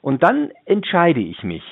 Und 0.01 0.23
dann 0.23 0.51
entscheide 0.65 1.19
ich 1.19 1.43
mich. 1.43 1.63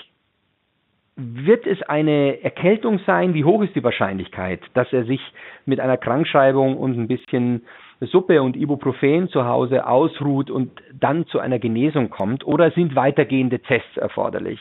Wird 1.15 1.67
es 1.67 1.81
eine 1.83 2.43
Erkältung 2.43 2.99
sein? 3.05 3.35
Wie 3.35 3.43
hoch 3.43 3.61
ist 3.61 3.75
die 3.75 3.83
Wahrscheinlichkeit, 3.83 4.61
dass 4.73 4.91
er 4.91 5.05
sich 5.05 5.21
mit 5.65 5.79
einer 5.79 5.97
Krankschreibung 5.97 6.75
und 6.75 6.97
ein 6.97 7.07
bisschen 7.07 7.65
Suppe 8.01 8.41
und 8.41 8.55
Ibuprofen 8.55 9.29
zu 9.29 9.45
Hause 9.45 9.85
ausruht 9.85 10.49
und 10.49 10.71
dann 10.91 11.27
zu 11.27 11.39
einer 11.39 11.59
Genesung 11.59 12.09
kommt? 12.09 12.45
Oder 12.45 12.71
sind 12.71 12.95
weitergehende 12.95 13.59
Tests 13.59 13.95
erforderlich? 13.97 14.59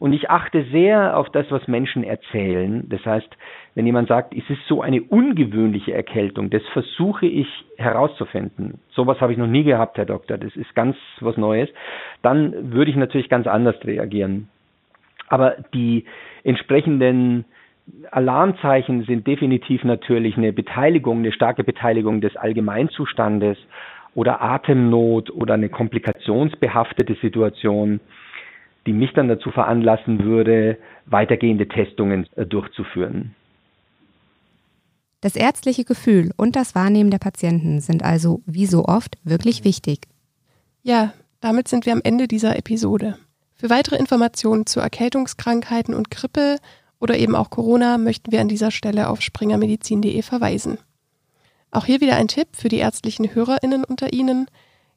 Und 0.00 0.14
ich 0.14 0.30
achte 0.30 0.64
sehr 0.72 1.14
auf 1.18 1.28
das, 1.28 1.44
was 1.50 1.68
Menschen 1.68 2.04
erzählen. 2.04 2.86
Das 2.88 3.04
heißt, 3.04 3.28
wenn 3.74 3.84
jemand 3.84 4.08
sagt, 4.08 4.34
es 4.34 4.48
ist 4.48 4.66
so 4.66 4.80
eine 4.80 5.02
ungewöhnliche 5.02 5.92
Erkältung, 5.92 6.48
das 6.48 6.62
versuche 6.72 7.26
ich 7.26 7.46
herauszufinden. 7.76 8.80
Sowas 8.92 9.20
habe 9.20 9.32
ich 9.32 9.38
noch 9.38 9.46
nie 9.46 9.62
gehabt, 9.62 9.98
Herr 9.98 10.06
Doktor. 10.06 10.38
Das 10.38 10.56
ist 10.56 10.74
ganz 10.74 10.96
was 11.20 11.36
Neues. 11.36 11.68
Dann 12.22 12.72
würde 12.72 12.90
ich 12.90 12.96
natürlich 12.96 13.28
ganz 13.28 13.46
anders 13.46 13.76
reagieren. 13.84 14.48
Aber 15.28 15.56
die 15.74 16.06
entsprechenden 16.44 17.44
Alarmzeichen 18.10 19.04
sind 19.04 19.26
definitiv 19.26 19.84
natürlich 19.84 20.38
eine 20.38 20.54
Beteiligung, 20.54 21.18
eine 21.18 21.32
starke 21.32 21.62
Beteiligung 21.62 22.22
des 22.22 22.36
Allgemeinzustandes 22.36 23.58
oder 24.14 24.40
Atemnot 24.40 25.30
oder 25.30 25.54
eine 25.54 25.68
komplikationsbehaftete 25.68 27.16
Situation 27.20 28.00
die 28.86 28.92
mich 28.92 29.12
dann 29.12 29.28
dazu 29.28 29.50
veranlassen 29.50 30.24
würde, 30.24 30.78
weitergehende 31.06 31.68
Testungen 31.68 32.26
äh, 32.36 32.46
durchzuführen. 32.46 33.34
Das 35.20 35.36
ärztliche 35.36 35.84
Gefühl 35.84 36.30
und 36.36 36.56
das 36.56 36.74
Wahrnehmen 36.74 37.10
der 37.10 37.18
Patienten 37.18 37.80
sind 37.80 38.02
also, 38.02 38.40
wie 38.46 38.66
so 38.66 38.86
oft, 38.86 39.18
wirklich 39.22 39.64
wichtig. 39.64 40.06
Ja, 40.82 41.12
damit 41.40 41.68
sind 41.68 41.84
wir 41.84 41.92
am 41.92 42.00
Ende 42.02 42.26
dieser 42.26 42.56
Episode. 42.56 43.18
Für 43.54 43.68
weitere 43.68 43.96
Informationen 43.96 44.64
zu 44.64 44.80
Erkältungskrankheiten 44.80 45.94
und 45.94 46.10
Grippe 46.10 46.56
oder 47.00 47.18
eben 47.18 47.34
auch 47.34 47.50
Corona 47.50 47.98
möchten 47.98 48.32
wir 48.32 48.40
an 48.40 48.48
dieser 48.48 48.70
Stelle 48.70 49.10
auf 49.10 49.20
springermedizin.de 49.20 50.22
verweisen. 50.22 50.78
Auch 51.70 51.84
hier 51.84 52.00
wieder 52.00 52.16
ein 52.16 52.28
Tipp 52.28 52.48
für 52.52 52.68
die 52.68 52.78
ärztlichen 52.78 53.34
HörerInnen 53.34 53.84
unter 53.84 54.12
Ihnen. 54.12 54.46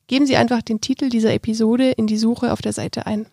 Geben 0.08 0.26
Sie 0.26 0.38
einfach 0.38 0.62
den 0.62 0.82
Titel 0.82 1.10
dieser 1.10 1.34
Episode 1.34 1.92
in 1.92 2.08
die 2.08 2.18
Suche 2.18 2.52
auf 2.54 2.62
der 2.62 2.74
Seite 2.74 3.06
ein. 3.06 3.28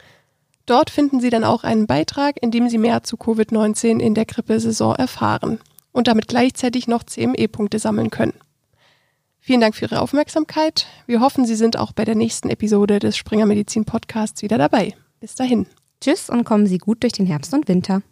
Dort 0.66 0.90
finden 0.90 1.20
Sie 1.20 1.30
dann 1.30 1.44
auch 1.44 1.64
einen 1.64 1.86
Beitrag, 1.86 2.40
in 2.42 2.50
dem 2.50 2.68
Sie 2.68 2.78
mehr 2.78 3.02
zu 3.02 3.16
Covid-19 3.16 3.98
in 3.98 4.14
der 4.14 4.26
Grippesaison 4.26 4.94
erfahren 4.94 5.58
und 5.92 6.08
damit 6.08 6.28
gleichzeitig 6.28 6.86
noch 6.86 7.02
CME-Punkte 7.02 7.78
sammeln 7.78 8.10
können. 8.10 8.34
Vielen 9.40 9.60
Dank 9.60 9.74
für 9.74 9.86
Ihre 9.86 10.00
Aufmerksamkeit. 10.00 10.86
Wir 11.06 11.20
hoffen, 11.20 11.46
Sie 11.46 11.56
sind 11.56 11.78
auch 11.78 11.92
bei 11.92 12.04
der 12.04 12.14
nächsten 12.14 12.50
Episode 12.50 12.98
des 12.98 13.16
Springer 13.16 13.46
Medizin 13.46 13.84
Podcasts 13.84 14.42
wieder 14.42 14.58
dabei. 14.58 14.94
Bis 15.18 15.34
dahin. 15.34 15.66
Tschüss 16.00 16.30
und 16.30 16.44
kommen 16.44 16.66
Sie 16.66 16.78
gut 16.78 17.02
durch 17.02 17.14
den 17.14 17.26
Herbst 17.26 17.52
und 17.54 17.66
Winter. 17.66 18.02